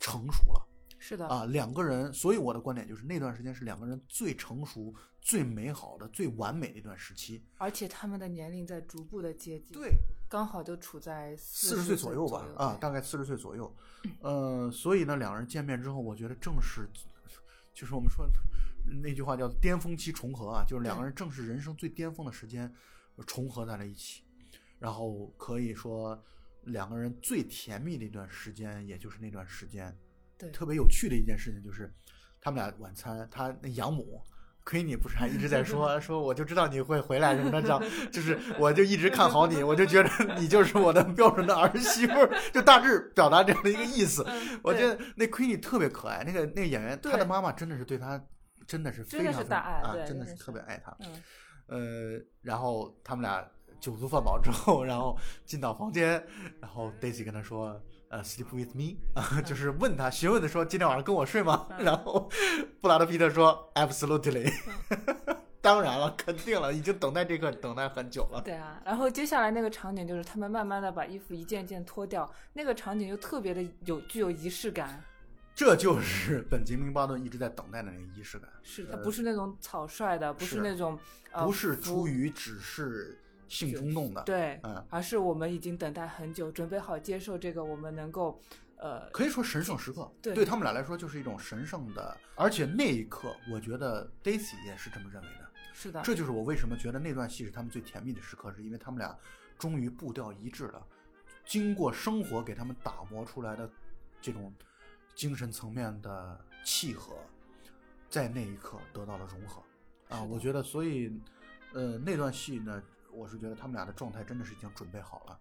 [0.00, 0.66] 成熟了。
[0.98, 7.42] 是的啊，两个人，所以我的观点就是那段时间是两个人最成熟、最美好的、最完美的一段时期。
[7.56, 9.92] 而且他们的年龄在逐步的接近，对，
[10.28, 13.74] 刚好就处在四十岁左右吧，啊，大概四十岁左右。
[14.20, 16.88] 呃，所以呢，两个人见面之后，我觉得正是，
[17.72, 18.28] 就是我们说
[19.02, 22.74] 那句话叫巅峰期重合啊，就是两个人正是人生最巅峰的时间。
[23.26, 24.22] 重合在了一起，
[24.78, 26.16] 然后可以说
[26.62, 29.92] 两个人最甜蜜的一段时间，也就是那段时间。
[30.38, 31.92] 对，特别有趣的一件事情就是，
[32.40, 34.22] 他们俩晚餐，他那养母
[34.64, 37.82] 亏你不是还一直在说 说，我就知道你会回来什么的，这样
[38.12, 42.14] 就是我就一直看好你，我就觉得你就是我的标准的儿媳妇，
[42.52, 44.24] 就大致表达这样的一个意思。
[44.62, 48.22] 我觉得那亏你特别可爱，那个那个演员，他的妈妈真的是对他
[48.66, 50.96] 真的是非常大爱啊，真的是特别爱他。
[51.00, 51.22] 嗯。
[51.68, 53.46] 呃，然后他们俩
[53.78, 56.22] 酒足饭饱之后，然后进到房间，
[56.60, 57.78] 然后 Daisy 跟他说
[58.10, 62.28] ：“呃，sleep with me 啊，就是问他询问的说今天晚上跟我睡吗？”然后
[62.80, 64.50] 布拉德皮特说：“Absolutely，
[65.60, 75.02] 当然了，肯定了，已经等待这个等待很久了。”对啊，然后接下来那个场景就是他们慢慢的把衣服一件件脱掉，那个场景就特别的有具有仪式感。
[75.54, 78.48] 这就是本杰明·巴顿一直在等待的那个仪式感。
[78.62, 80.96] 是，他不是那种草率的，不是那种，
[81.44, 88.40] 不是出于只是性冲动的，对，嗯，而是我们已经等待很久，准备好接受这个，我们能够，
[88.76, 90.10] 呃，可以说神圣时刻。
[90.20, 95.48] 对，对他们俩来说就是一种神圣的，而且那一刻，我觉得 Daisy 也是这么认为的。
[95.72, 99.16] 是的，这就是我为什么觉得那段戏是他们最甜蜜的时刻，是因为他们俩
[99.58, 100.86] 终于步调一致了，
[101.44, 103.70] 经过生活给他们打磨出来的
[104.20, 104.52] 这种。
[105.14, 107.16] 精神层面的契合，
[108.08, 109.60] 在那一刻得到了融合，
[110.08, 111.12] 啊，我觉得，所以，
[111.74, 112.80] 呃，那段戏呢，
[113.18, 115.38] 我是觉得他们俩的状态真的是已经准备好了，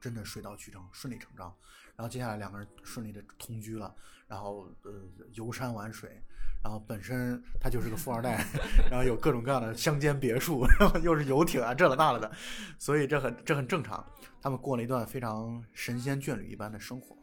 [0.00, 1.54] 真的水到渠成，顺理成章。
[1.94, 3.94] 然后接下来两个人顺利的同居了，
[4.26, 4.90] 然后呃
[5.34, 6.20] 游山玩水，
[6.64, 8.44] 然后本身他就是个富二代，
[8.90, 12.32] 然后有各种各样的乡间别墅，然后又是游艇啊这了那了的，
[12.78, 14.04] 所以这很这很正常。
[14.40, 17.16] 他们过了一段非常神仙眷侣一般的生活。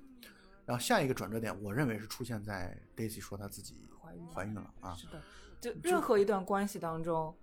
[0.66, 4.94] 然后下一个转折点，我认为是出现在 Daisy 说她自己怀孕怀孕了啊。
[4.94, 5.20] 是的，
[5.60, 7.36] 就任何一段关系当中，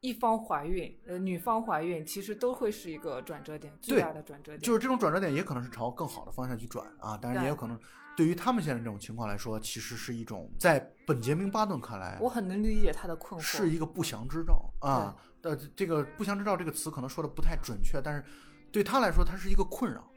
[0.00, 4.60] 一方怀孕，呃，女方怀孕，其实都会是一个转折点，巨大的转折点。
[4.60, 7.16] 就是这种转折点，也可能是朝更好的方向去转啊。
[7.16, 7.78] 当然，也有可能
[8.16, 15.16] 对于他们现在这种情况来说，其实是一种在本杰明巴顿看来，我很能理解他的困惑，是一个不祥之兆啊。
[15.42, 18.24] 呃，这个不祥之兆这个词可能说的不太准确，但是
[18.70, 20.08] 对他来说，他是一个困扰，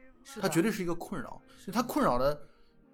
[0.42, 2.40] 他绝对是一个困扰，他困扰的。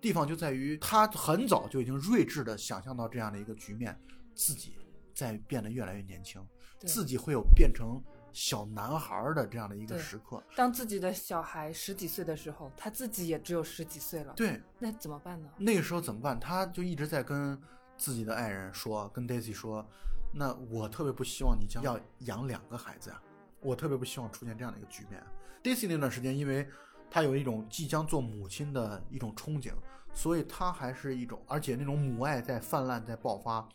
[0.01, 3.97] 地方就在于他很早就已经睿智的想象到这样的一个局面，
[4.35, 4.75] 自己
[5.15, 6.45] 在变得越来越年轻，
[6.85, 10.43] 自己会有变成小男孩的这样的一个时刻。
[10.55, 14.33] 当自己的小孩十几岁的时候，他自己也只有十几岁了。
[14.35, 15.49] 对，那怎么办呢？
[15.57, 16.39] 那个时候怎么办？
[16.39, 17.59] 他就一直在跟
[17.97, 19.85] 自己的爱人说，跟 Daisy 说
[20.33, 23.21] ：“那我特别不希望你将要养两个孩子呀，
[23.61, 25.23] 我特别不希望出现这样的一个局面。
[25.63, 26.67] ”Daisy 那段时间，因为
[27.09, 29.71] 她有一种即将做母亲的一种憧憬。
[30.17, 33.67] 所以他还是一种，而且那种母爱在泛滥，在爆发，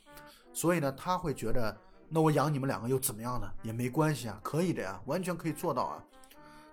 [0.54, 1.76] 所以呢，他会觉得，
[2.12, 3.48] 那我养你们两个又怎么样呢？
[3.62, 6.04] 也没关系啊，可以的呀，完全可以做到啊。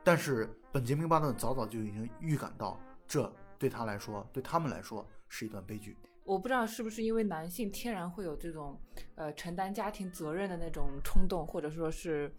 [0.04, 5.96] 但是本杰明巴顿早早就已经预感到，这对他来说，对他们来说是一段悲剧。
[6.24, 8.82] 我不知道是不是因为男性天然会有这种，
[9.16, 12.34] 呃，承担家庭责任的那种冲动，或者说是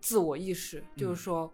[0.00, 1.52] 自我意识，就是说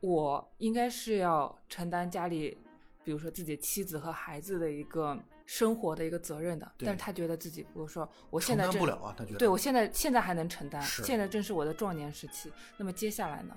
[0.00, 2.56] 我应该是要承担家里。
[3.04, 5.18] 比如说自己妻子和孩子的一个
[5.52, 12.50] 生活的一个责任的，但是他觉得自己，比如说我现在承担不了啊，他觉得，对我现在现在还能承担，现在正是我的壮年时期。
[12.78, 13.54] 那么接下来呢，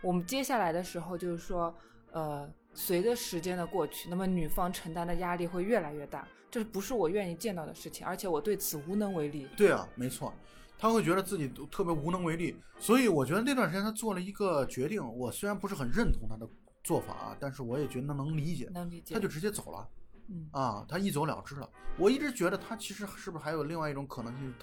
[0.00, 1.72] 我们接下来的时候就是说，
[2.10, 9.46] 呃，随着时间的过去，那么女方承担的压力会越来越大，这不是我愿意见到的事情，而且我对此无能为力。
[9.56, 10.34] 对啊，没错，
[10.76, 16.44] 他会觉得自己特别无能为力，所以我觉得那段时间他做了一个决定，我虽然不是很认同他的
[16.82, 19.88] 做法啊，但是我也觉得能理解，能理解，他就直接走了，
[20.30, 21.68] 嗯啊，他一走了之了。
[21.96, 24.54] 我一直觉得他其实是不是还有另外一种可能性，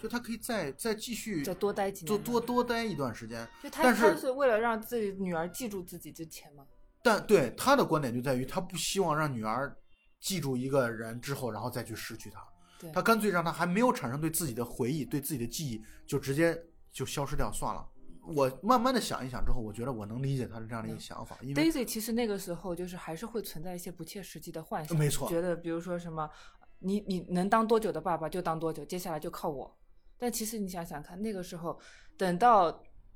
[0.00, 3.48] 就他可以再再继续再多待几年，多多多待一段时间。
[3.62, 6.66] 就他但是他是为了让自己女儿记住自己之前吗？
[7.02, 9.74] 但对他的观点就在于，他不希望让女儿
[10.20, 12.44] 记住一个人之后，然后再去失去他。
[12.78, 16.60] 对，他干脆让他还没有产生对自己的回忆、对自己的记忆，就直接
[16.92, 17.84] 就消失掉算了。
[18.24, 26.30] 我慢慢的想一想之后，我觉得我能理解他的这样的一个想法，因为 Daisy 其实那个时候就是还是会存在一些不切实际的幻想，没错觉得比如说什么，
[26.78, 29.76] 你你能当多久的爸爸就当多久，接下来就靠我。
[30.18, 31.78] 但其实你想想看，那个时候
[32.16, 32.70] 等到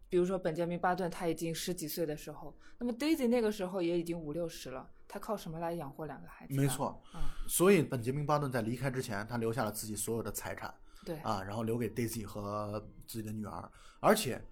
[0.08, 6.54] 比如说本杰明巴顿他已经十几岁的时候，那么 Daisy 那个时候也已经五六十了，他靠什么来养活两个孩子？
[6.54, 7.00] 没，错。
[7.14, 14.44] 嗯，所以本杰明巴顿在离开之前，他留下了自己所有的财产对，啊，然后留给 Daisy 和自己的女儿，而且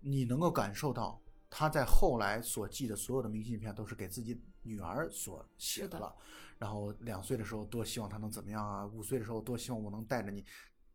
[0.00, 6.16] 你能够感受到他在后来所寄的所有的明信片都是给自己女儿所写是的的了。
[6.58, 10.44] 然后两岁的时候多希望他能怎么样啊，五岁的时候多希望我能带着你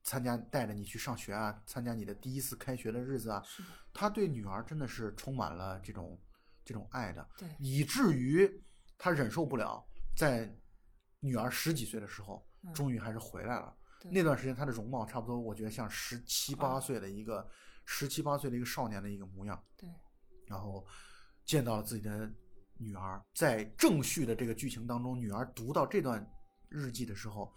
[0.03, 3.43] 参加带着你去上学啊，参加你的第一次开学的日子啊。
[3.91, 6.20] 他对女儿真的是充满了这种
[6.64, 8.64] 这种爱的，对，以至于
[8.97, 9.84] 他忍受不了，
[10.16, 10.56] 在
[11.20, 13.76] 女儿十几岁的时候，嗯终于还是回来了。
[13.99, 17.47] 对那段时间，她的容貌差不多，我觉得像十七八啊岁的一个
[17.86, 19.64] 十七八岁的一个少年的一个模样。
[19.78, 19.90] 对，
[20.48, 20.86] 然后
[21.46, 22.30] 见到了自己的
[22.78, 26.26] 女儿，在正序的这个剧情当中，女儿读到这段
[26.68, 27.54] 日记的时候，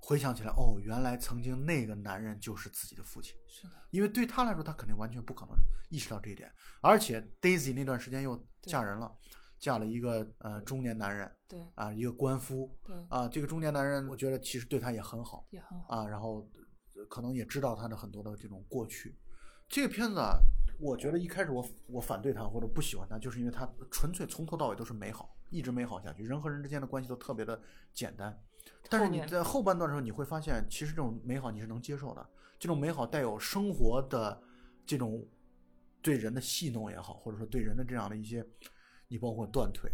[0.00, 3.34] 回想起来，哦，原来曾经那个男人就是自己的父亲。
[3.46, 5.56] 是的，因为对他来说，他肯定完全不可能
[5.90, 6.50] 意识到这一点。
[6.80, 9.14] 而且 Daisy 那段时间又嫁人了，
[9.58, 13.28] 嫁了一个呃中年男人对啊，一个官夫对，啊。
[13.28, 16.48] 这个中年男人，我觉得其实对他也很好也很好，啊，然后
[16.94, 19.18] 呃可能也知道他的很多的这种过去。
[19.74, 20.38] 这个片子啊，
[20.78, 27.60] 我觉得一开始我我反对它或者不喜欢它，就是因为它纯粹从头到尾都是美好，一直美好下去，人和人之间的关系都特别的
[27.92, 28.40] 简单。
[28.88, 32.24] 但是你在后半段的时候，你会发现，其实这种美好你是能接受的，
[32.56, 34.40] 这种美好带有生活的
[34.86, 35.26] 这种
[36.00, 38.46] 对人的戏弄也好，或者说对人的这样的一些，
[39.08, 39.90] 你包括断腿，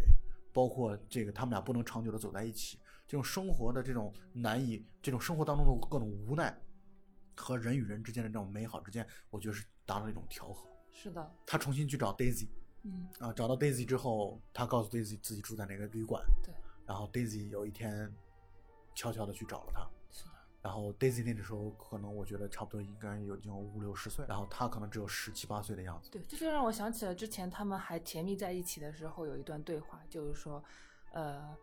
[0.53, 2.77] 包括这个他们俩不能长久的走在一起，
[3.07, 6.55] 这种生活的这种难以，这种生活当中的各种无奈
[7.35, 10.69] 和人与人之间的这种美好之间，我觉得是达到了一种调和。
[10.91, 12.47] 是的，他重新去找 Daisy
[12.83, 16.53] 嗯，啊，找到 Daisy 之后，他告诉 Daisy 自己住在哪个旅馆，对，
[16.85, 18.13] 然后 Daisy 有一天
[18.93, 26.09] 悄悄的去找了他，是的，然后 Daisy 那个时候可能我觉得差不多应该有已经有五六十岁，然后他可能只有十七八岁的样子。
[26.11, 30.63] 对，这就让我想起了之前他们还甜蜜在一起的时候，有一段对话，就是说，
[31.13, 31.55] 呃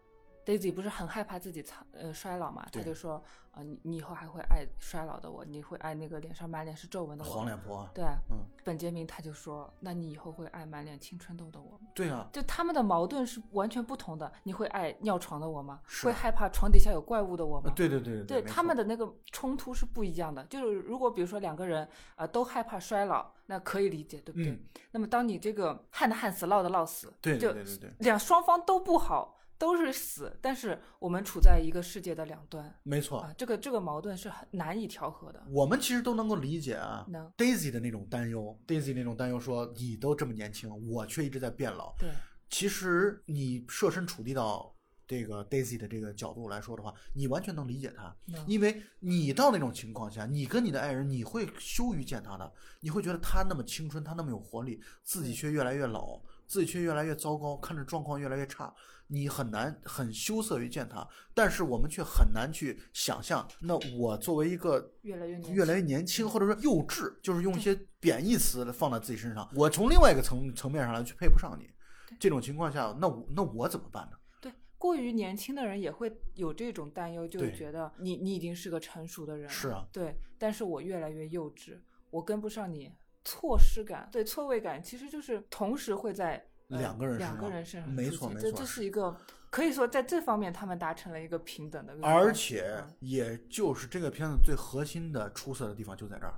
[0.49, 7.31] ，Daisy 不是很害怕自己苍呃衰老嘛，他就说，呃，你你以后还会爱衰老的我，你会爱那个脸上满脸是皱纹的我。
[7.31, 11.89] 黄脸婆啊，对，嗯，本杰明他就说，那你以后会爱满脸青春痘的我吗？
[11.95, 14.33] 对啊，就他们的矛盾是完全不同的。
[14.45, 15.81] 你会爱尿床的我吗？
[15.87, 17.65] 是会害怕床底下有怪物的我吗？
[17.67, 20.43] 呃对对对对没错他们的那个冲突是不一样的。
[20.45, 24.51] 就是如果比如说两个人啊、呃都害怕衰老，那可以理解，对不对？
[24.51, 33.19] 嗯那么当你这个旱的旱死，涝的涝死，对就对对对对，两双方都不好，都是死，但是我们处在一个世界的两端没错。
[33.19, 35.45] 啊，这个这个矛盾是很难以调和的。
[35.51, 41.95] 我们其实都能够理解啊能，Daisy 的那种担忧，Daisy 那种担忧说你都这么年轻，我却一直在变老。
[41.99, 42.09] 对，
[42.49, 44.73] 其实你设身处地到
[45.07, 48.15] 这个 Daisy 的这个角度来说的话，你完全能理解他，
[48.47, 58.75] 因为你到那种情况下，你跟你的爱人，你会羞于见他的，你会觉得他那么青春，他那么有活力，自己却越来越老，自己却越来越糟糕，看着状况越来越差，
[59.07, 61.07] 你很难很羞涩于见他。
[61.35, 69.49] 但是我们却很难去想象，那我作为一个越来越年越来越轻年轻，或者说幼稚，就是用一些贬义词放在自己身上。
[69.55, 71.71] 我从另外一个层层面上来去配不上你，
[72.19, 74.17] 这种情况下，那我那我怎么办呢？
[74.41, 81.79] 对，过于年轻的人也会有这种担忧，就是觉得你你已经是个成熟的人了，是啊对，但是我越来越幼稚，
[82.11, 82.91] 我跟不上你，
[83.29, 86.43] 错失感，对，错位感，其实就是同时会在。
[86.71, 89.17] 呃两个人身两个上人身上没错没错这是一个
[89.49, 96.35] 可以说在这方面他们达成了一个平等的而且嗯，也就是这个片子最核心的出色的地方就在这儿，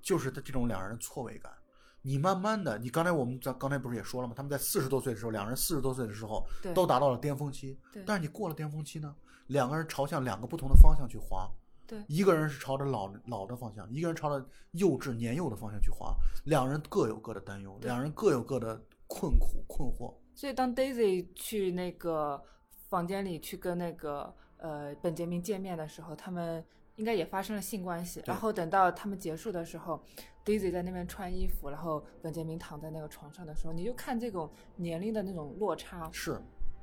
[0.00, 1.52] 就是他这种两人的错位感。
[2.00, 4.34] 你慢慢的，你刚才我们在刚才不是也说了吗？
[4.36, 7.76] 他们在四十多岁的时候，两人四十多岁的时候都达到了巅峰期。
[8.06, 9.12] 但是你过了巅峰期呢，
[9.48, 11.50] 两个人朝向两个不同的方向去滑。
[11.92, 16.14] 对一个人是朝着老老的方向，一个人朝着幼稚年幼的方向去滑，
[16.44, 20.14] 两人各有各的担忧，两人各有各的困苦困惑。
[20.34, 22.42] 所以当 Daisy 去那个
[22.88, 26.64] 房间里去跟那个呃本杰明见面的时候，他们
[26.96, 28.22] 应该也发生了性关系。
[28.24, 30.02] 然后等到他们结束的时候
[30.46, 36.40] ，Daisy 在那边穿衣服，然后本杰明躺在那个床上的时候，你就看这种年龄的那种落差，是，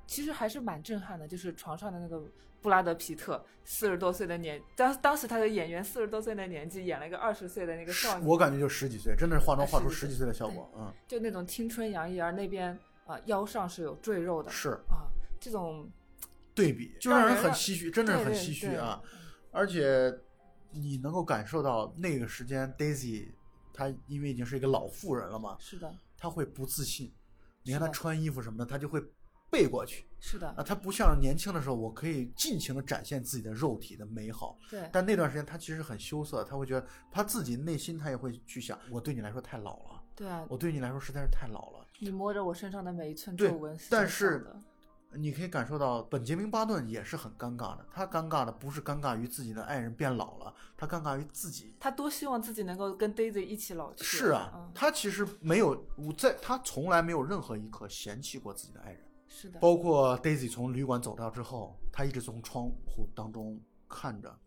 [0.10, 1.28] 其实还是蛮震撼的。
[1.28, 2.22] 就是床上的那个
[2.62, 12.78] 布拉德皮特，四十多岁的年，当当时他的演员四十多岁的年纪，演了一个二十岁的那个少年，我感觉就十几岁，真的是化妆化出十几岁的效果，嗯，就那种青春洋溢，而那边。
[13.10, 15.90] 啊，腰上是有赘肉的，是啊，这种
[16.54, 19.02] 对比就让人很唏嘘，真的是很唏嘘啊！
[19.50, 20.16] 而且
[20.70, 23.30] 你能够感受到那个时间，Daisy
[23.74, 27.12] 她因为已经是一个老妇人了嘛，是的，她会不自信。
[27.64, 29.04] 你看她穿衣服什么的，她就会
[29.50, 34.58] 背过去，是的啊，他不像年轻的时候，我可以尽情的展现自己的肉体的美好。
[34.70, 41.86] 对，但那段时间他其实很羞涩，他会觉得他自己内心他也会去想，我对你来说太老了，对啊，我对你来说实在是太老了。
[42.00, 44.46] 你摸着我身上的每一寸皱纹，但是
[45.14, 47.86] 你可以感受到本杰明·巴顿也是很尴尬的。
[47.92, 51.76] 他尴尬的不是尴尬于自己的爱人变老了，他尴尬于自己。
[51.80, 54.04] 他多希望自己能够跟 Daisy 一起老去。
[54.04, 59.02] 是啊，他其实没有我在，他从来没有任何一刻嫌弃过自己的爱人。
[59.30, 64.38] 是的，包括 Daisy 从旅馆走掉之后，他一直从窗户当中看着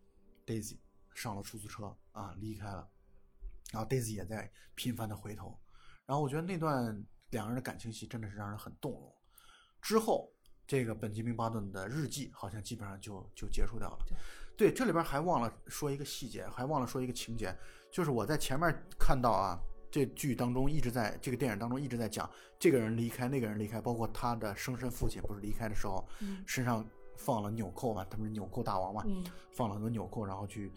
[0.45, 0.77] Daisy
[1.15, 2.87] 上了出租车啊离开了，
[3.73, 5.59] 然后 Daisy 也在频繁的回头。
[6.05, 7.03] 然后我觉得那段。
[7.33, 9.11] 两个人的感情戏真的是让人很动容。
[9.81, 10.31] 之后，
[10.67, 14.05] 这个本杰明·巴顿的日记好像基本上就就结束掉了。
[14.55, 17.57] 对，这里边还忘了说一个细节，还忘了说一个情节，
[17.91, 19.59] 就是我在前面看到啊，
[19.93, 22.29] 这剧当中一直在这个电影当中一直在讲
[22.59, 26.05] 这个人离开，那个人离开，包括他的生身父亲不是离开的时候，
[26.47, 26.85] 身上
[27.17, 29.05] 放了纽扣嘛，他们是纽扣大王嘛，
[29.53, 30.73] 放了很多纽扣，然后去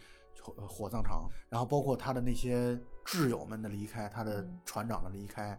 [0.67, 5.57] 火葬场，然后包括他的那些挚友们的离开，他的船长的离开。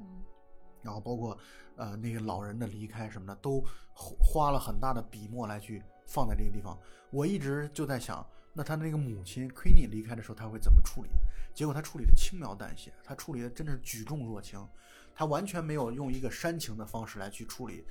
[0.82, 1.36] 然后包括，
[1.74, 3.60] 呃，那个老人的离开什么的，都
[3.92, 6.78] 花了很大的笔墨来去放在这个地方。
[7.10, 8.24] 我一直就在想，
[8.56, 11.10] 那他那个母亲 Queenie 离开的时候，他会怎么处理？
[11.54, 14.66] 结果他处理的轻描淡写，他处理的真的是举重若轻，
[15.14, 17.84] 他完全没有用一个煽情的方式来去处理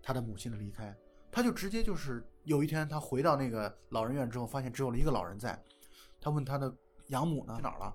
[0.00, 0.96] 他的母亲的离开，
[1.32, 5.60] 他就直接就是有一天他回到那个老人院之后，发现只有了一个老人在，
[6.20, 6.72] 他问他的
[7.08, 7.92] 养母呢去哪儿了，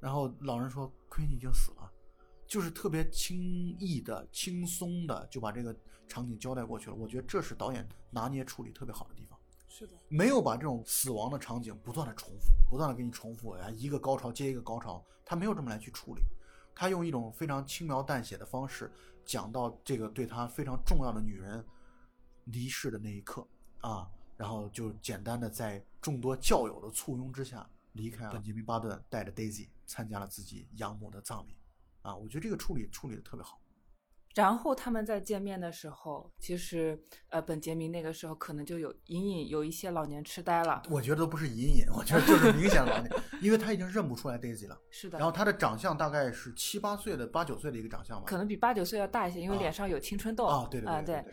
[0.00, 1.88] 然后老人说 Queenie 已经死了。
[2.44, 5.74] 就是特别轻易的、轻松的就把这个
[6.06, 6.96] 场景交代过去了。
[6.96, 9.38] 我觉得这是导演拿捏处理特别好的地方。
[9.74, 16.20] 是的，没有把这种死亡的场景不断的重复、不断的给你重复呀，一个高潮接一个高潮，他没有这么来去处理。
[16.74, 18.92] 他用一种非常轻描淡写的方式
[19.24, 21.64] 讲到这个对他非常重要的女人
[22.44, 23.48] 离世的那一刻
[23.80, 24.06] 啊，
[24.36, 28.32] 然后就简单的在众多教友的簇拥之下离开了。
[28.32, 31.56] 本杰明·巴顿带着 Daisy 参加了自己养母的葬礼。
[32.02, 33.58] 啊，我觉得这个处理处理的特别好。
[34.34, 40.82] 然后他们在见面的时候，其实呃，本杰明那个时候可能就有隐隐有一些老年痴呆了。
[40.88, 43.10] 我觉得都不是隐隐，我觉得就是明显老年，
[43.42, 44.78] 因为他已经认不出来 Daisy 了。
[44.90, 45.18] 是的。
[45.18, 48.24] 然后他的长相大概是七八岁的八九岁的一个长相吧。
[48.26, 50.46] 可能比八九岁要大一些，因为脸上有青春痘。
[50.46, 51.24] 啊，对对对对。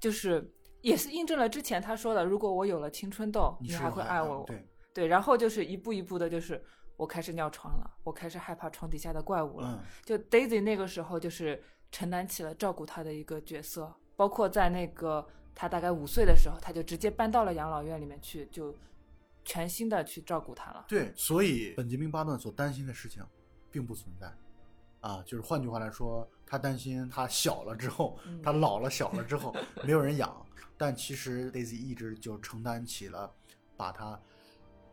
[0.00, 4.44] 就是也是印证了之前他说的，如果我有了青春痘，你还会爱我。
[4.46, 6.64] 对对，然后就是一步一步的，就是。
[6.96, 9.84] 我开始尿床了，我开始害怕床底下的怪物了。
[10.04, 18.76] 就 Daisy 那个时候就是承担起了照顾他的一个角色，包括在那个他大概五岁的时候，他就直接搬到了养老院里面去，就
[19.44, 20.84] 全心的去照顾他了。
[20.88, 23.24] 对，所以本杰明·巴顿所担心的事情
[23.70, 24.32] 并不存在，
[25.00, 33.32] 啊，就是换句话来说，他担心他小了之后，他老了小了之后没有人养，但其实 Daisy 一直就承担起了
[33.76, 34.20] 把他。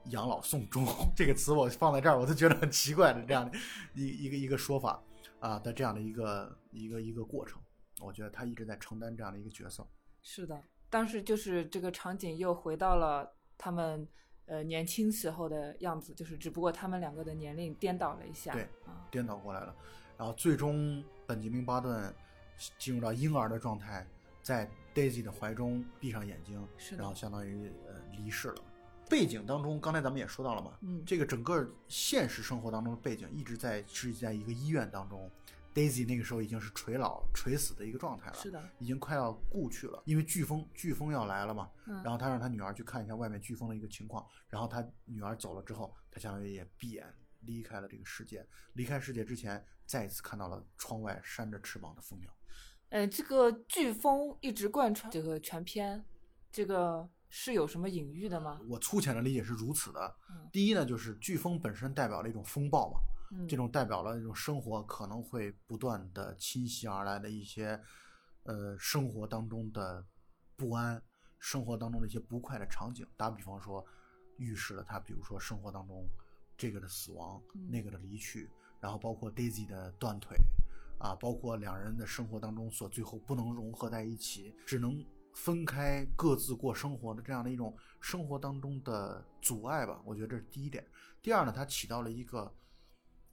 [0.10, 0.86] 养老送终
[1.18, 3.58] 这个词我放在这儿，我都觉得很奇怪的这样的
[3.96, 5.02] 一一个一个说法
[5.46, 7.62] 啊的这样的一个一个一个过程，
[8.02, 9.88] 我觉得他一直在承担这样的一个角色。
[10.24, 14.08] 是的，当时就是这个场景又回到了他们
[14.48, 18.68] 呃年轻时候的样子，就是只不过他们两个的年龄颠倒了一下，对，
[19.12, 19.76] 颠倒过来了。
[20.18, 22.12] 然后最终本杰明·巴顿
[22.80, 24.08] 进入到婴儿的状态，
[24.42, 26.68] 在 Daisy 的怀中闭上眼睛，
[26.98, 28.64] 然后相当于呃离世了。
[29.08, 35.30] 背景当中，刚才咱们也说到了嘛，嗯，这个整个现实生活当中的背景一直在是在一个医院当中
[35.76, 47.06] ，Daisy 那个时候已经是垂老垂死的一个状态了，是的，已经快要故去了，因为飓风飓风要来了嘛，嗯，然后他让他女儿去看一下外面飓风的一个情况，然后他女儿走了之后，他相当于也闭眼
[47.42, 48.44] 离开了这个世界，
[48.74, 52.34] 离开世界之前，再一次看到了窗外扇着翅膀的蜂鸟，
[52.90, 56.04] 呃，这个飓风一直贯穿这个全篇，
[56.52, 57.08] 这个。
[57.38, 58.62] 是有什么隐喻的吗？
[58.70, 60.16] 我粗浅的理解是如此的。
[60.54, 62.98] 第一呢，就是飓风本身代表了一种风暴嘛，
[63.46, 67.78] 这种代表了这种生活可能会不断的侵袭而来的一些，
[68.44, 70.02] 呃，生活当中的
[70.56, 71.04] 不安，
[71.38, 73.06] 生活当中的一些不快的场景。
[73.18, 73.86] 打比方说，
[74.38, 76.08] 预示了他，比如说生活当中
[76.56, 80.38] 这个的死亡，那个的离去，然后包括 Daisy 的断腿，
[81.00, 85.06] 啊，包括两人的生活当中所最后不能融合在一起，只能
[85.36, 90.02] 分开各自过生活的这样的一种生活当中的阻碍吧。
[90.04, 90.84] 我觉得这是第一点。
[91.22, 92.52] 第二呢，它起到了一个。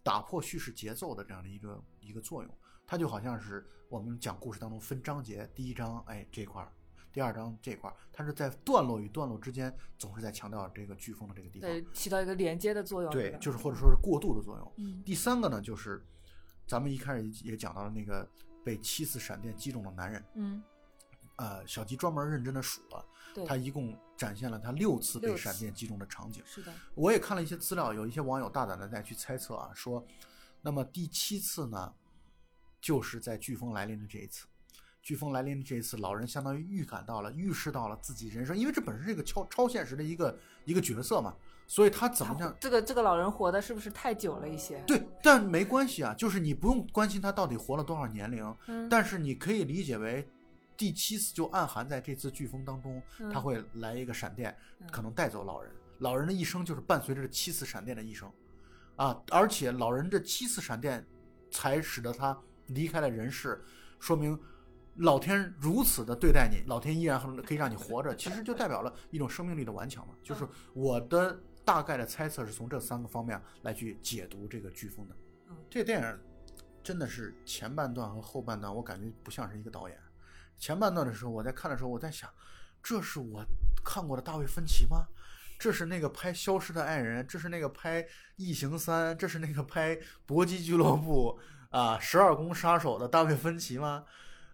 [0.05, 6.73] 打破叙事节奏的这样的一个一个作用，它就好像是我们讲故事当中分章节，第一章哎这块儿，
[7.13, 14.73] 第二章这块儿，它是在段落与段落之间总是在强调这个飓风的这个地方，对，起到一个连接的作用，对，就是或者说是过渡的作用。
[14.79, 16.05] 嗯，第三个呢，就是
[16.67, 18.29] 咱们一开始也讲到了那个
[18.65, 20.61] 被七次闪电击中的男人，嗯，
[21.37, 23.05] 呃，小吉专门认真的数了。
[23.47, 26.43] 他一共展现了他六次被闪电击中的场景。
[26.45, 30.05] 是的，我也看了一些资料，有一些网友大胆的在去猜测啊，说，
[30.61, 31.95] 那么第七次呢，
[32.79, 34.47] 就是在飓风来临的这一次。
[35.03, 41.35] 飓风来临的这一次，老人相当于预感到了、预示到了自己人生，因为这本身是一个超超现实的一个一个角色嘛，
[41.67, 42.55] 所以他怎么样？
[42.61, 44.79] 这个这个老人活的是不是太久了一些？
[44.87, 50.29] 对，但没关系啊，就是你不用关心他到底活了多少年龄，但是你可以理解为。
[50.83, 53.01] 第七次就暗含在这次飓风当中，
[53.33, 54.53] 他会来一个闪电，
[54.91, 55.73] 可能带走老人。
[56.01, 58.29] 老人的一生就是伴随着七次闪电的一生，
[58.97, 61.07] 啊，而且老人这七次闪电
[61.53, 63.65] 才使得他离开了人世，
[64.01, 64.37] 说明
[64.97, 70.15] 老天如此的对待你，老天依然可以让你活着，其实就代表了一种生命力的顽强嘛。
[70.21, 75.15] 就是我的大概的猜测是从这三个方面来去解读这个飓风的。
[75.71, 76.19] 这个电影
[76.83, 79.97] 真的是前半段和后半段，我感觉不像是一个导演。
[80.59, 82.31] 前半段的时候，我在看的时候，我在想，
[82.83, 83.45] 这是我
[83.85, 85.07] 看过的大卫芬奇吗？
[85.59, 88.03] 这是那个拍《消失的爱人》，这是那个拍
[88.35, 89.95] 《异形三》，这是那个拍
[90.27, 91.39] 《搏击俱乐部》
[91.77, 94.05] 啊，《十二宫杀手》的大卫芬奇吗？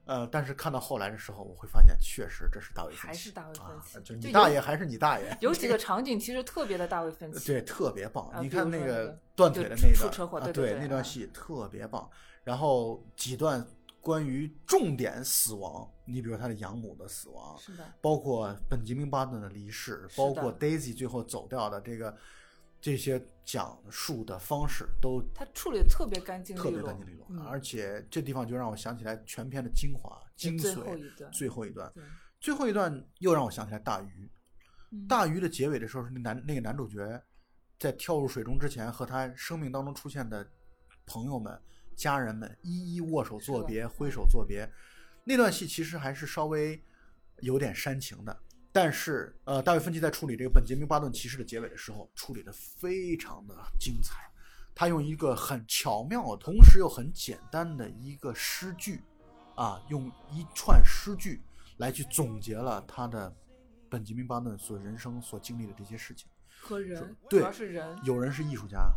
[0.05, 5.35] 呃，但是看到后来的时候，我会发现，确实这是大卫芬奇，还是大卫芬奇，就你大爷还是你大爷。
[5.41, 8.31] 有几个场景其实特别的大卫芬奇，对，特别棒。
[8.43, 12.07] 你看那个断腿的那段，对那段戏特别棒。
[12.45, 13.67] 然后几段。
[14.01, 22.17] 关于重点死亡，你比如他的养母的死亡，是的，包括本杰明巴顿的离世，包括 Daisy 最后走掉的这个
[22.81, 27.27] 这些讲述的方式，都他处理的特别干净特别干净利落。
[27.45, 31.93] 而且这地方就让我想起来全片的精华精髓，最后一段，
[32.41, 34.31] 最后一段又让我想起来大鱼。
[35.07, 37.21] 大鱼的结尾的时候，是那男那个男主角
[37.79, 40.49] 在跳入水中之前，和他生命当中出现的
[41.05, 41.61] 朋友们。
[41.99, 44.71] 家人们一一握手作别，挥手作别，
[45.25, 46.81] 那段戏其实还是稍微
[47.41, 48.35] 有点煽情的。
[48.71, 54.31] 但是，呃，大卫芬奇在处理这个本杰明巴顿骑士的结尾的时候，处理的非常的精彩。
[54.75, 59.03] 他用一个很巧妙，同时又很简单的一个诗句，
[59.57, 61.41] 啊，用一串诗句
[61.79, 63.35] 来去总结了他的
[63.89, 66.29] 本杰明巴顿所人生所经历的这些事情
[66.61, 68.89] 和人，主要是人，有人是艺术家。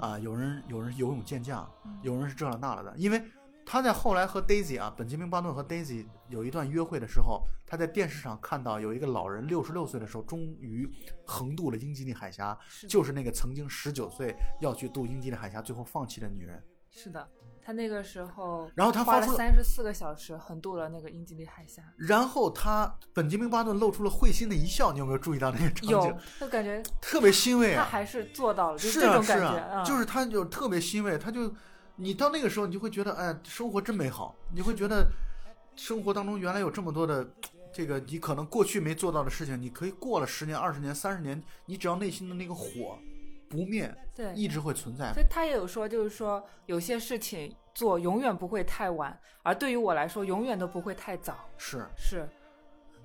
[0.00, 1.68] 啊，有人有人游泳健将，
[2.02, 2.94] 有人是这了那了的。
[2.96, 3.22] 因为
[3.64, 10.88] 他在后来和 Daisy 啊，本杰明巴顿和 Daisy 有一段约会的时候，他在电视上看到有一个老人六十六岁的时候，终于
[11.24, 12.56] 横渡了英吉利海峡，
[12.88, 16.62] 就是那个曾经十九岁要去渡英吉利海峡，最后放弃的女人。
[16.90, 17.28] 是的。
[17.66, 21.82] 他那个时候，然后他花了三十四个小时横渡了那个英吉利海峡。
[21.96, 25.90] 然后他本杰明巴顿露出了会心的一笑，你有没有注意到那个场景？
[25.90, 27.82] 有，就感觉特别欣慰啊。
[27.82, 31.52] 他还是做到了，是啊是啊，就是他就特别欣慰，他就
[31.96, 35.04] 你到那个时候，你就会觉得哎，生活真美好，你会觉得
[35.74, 37.28] 生活当中原来有这么多的
[37.74, 42.96] 这个你可能过去没做到的事情，你可以过了十年、二十年、三十年，你只要内心的那个火。
[43.48, 45.12] 不灭，对，一直会存在。
[45.12, 51.48] 所以他也有说，就是说有些事情做永远不会太晚，而对于我来说，永远都不会太早。
[51.56, 52.28] 是是，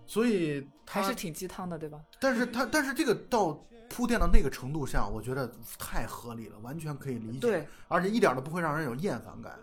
[0.06, 2.02] 所以还是挺鸡汤的，对吧？
[2.20, 3.54] 但是他但是这个到
[3.90, 7.40] 铺垫到那个程度下，我觉得太合理了，完全可以理解。
[7.40, 9.60] 对，而且一点都不会让人有厌烦感。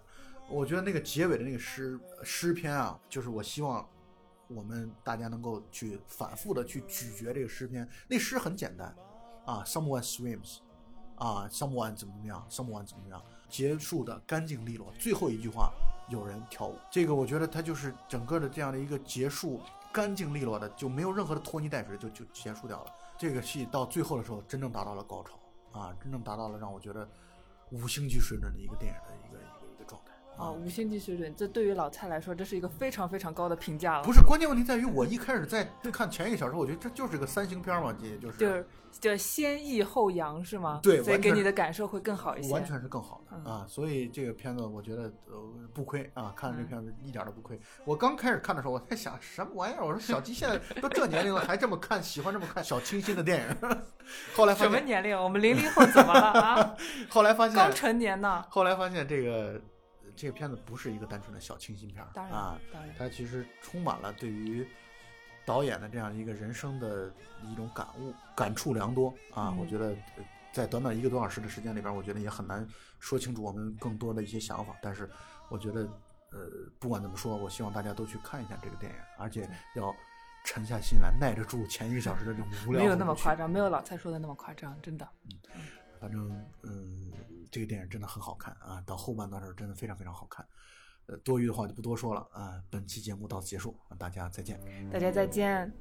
[0.51, 3.87] 我觉得那个结尾的那个诗诗篇啊，就是我希望
[4.49, 7.87] 我们大家能够去反复的去咀嚼这个诗篇。
[8.09, 8.95] 那诗很简单
[9.45, 10.59] 啊，Someone swims。
[11.19, 14.93] 啊，someone 怎么怎么样，someone 怎么怎么样，结束的干净利落。
[14.99, 15.73] 最后一句话，
[16.09, 16.77] 有人跳舞。
[16.91, 19.61] 这个我觉得它就是整个的这样的一个结束，
[19.93, 22.93] 干净利落的，就没有任何的拖泥带水，就就结束掉了。
[23.19, 27.09] 这个戏到最后的时候，真正达到了高潮啊，真正达到了让我觉得
[27.71, 29.18] 五星级水准的一个电影的。
[30.39, 34.05] 啊，五星级水准，这对于老蔡来说，这是一个非常非常高的评价了。
[34.05, 38.67] 不是，关键问题在于我一开始在看前一个小时，我觉得这就是个三星片嘛，也就是 就是
[39.01, 40.79] 就先抑后扬是吗？
[40.83, 42.53] 对，所以给你的感受会更好一些。
[42.53, 45.43] 完全是更好的啊，所以这个片子我觉得呃
[45.75, 47.61] 不亏啊，看这片子一点都不亏。
[47.85, 49.85] 我刚开始看的时候，我在想什么玩意儿？
[49.85, 53.57] 我说小鸡现在都这年龄了，还这么看，喜欢这么看小清新的电影。
[54.37, 55.21] 后来发现什么年龄？
[55.21, 56.77] 我们零零后怎么了啊？
[57.11, 58.45] 后来发现刚成年呢。
[58.49, 59.61] 后来发现这个。
[60.19, 62.59] 这个片子不是一个单纯的小清新片儿啊，
[62.99, 64.67] 它其实充满了对于
[65.47, 67.09] 导演的这样一个人生的
[67.45, 69.55] 一种感悟，感触良多啊。
[69.57, 69.97] 我觉得
[70.53, 72.67] 在短短一个多小时的时间里边，我觉得也很难
[72.99, 74.75] 说清楚我们更多的一些想法。
[74.83, 75.09] 但是
[75.49, 75.83] 我觉得，
[76.33, 76.51] 呃，
[76.81, 79.95] 不管怎么说，我希望大家都去看一下这个电影，而且要
[80.45, 82.81] 沉下心来，耐得住前一个小时的这种无聊。
[82.81, 85.09] 没有那么夸张，没有老蔡说的那么夸张，真的。
[85.55, 85.63] 嗯，
[86.01, 86.31] 反正
[86.63, 87.13] 嗯。
[87.51, 90.47] 这个电影真的很好看啊，到后半段时候真的非常非常好看。
[91.07, 92.63] 呃，多余的话就不多说了啊。
[92.69, 94.61] 本期节目到此结束，大家再见。
[94.93, 95.73] 大家再见。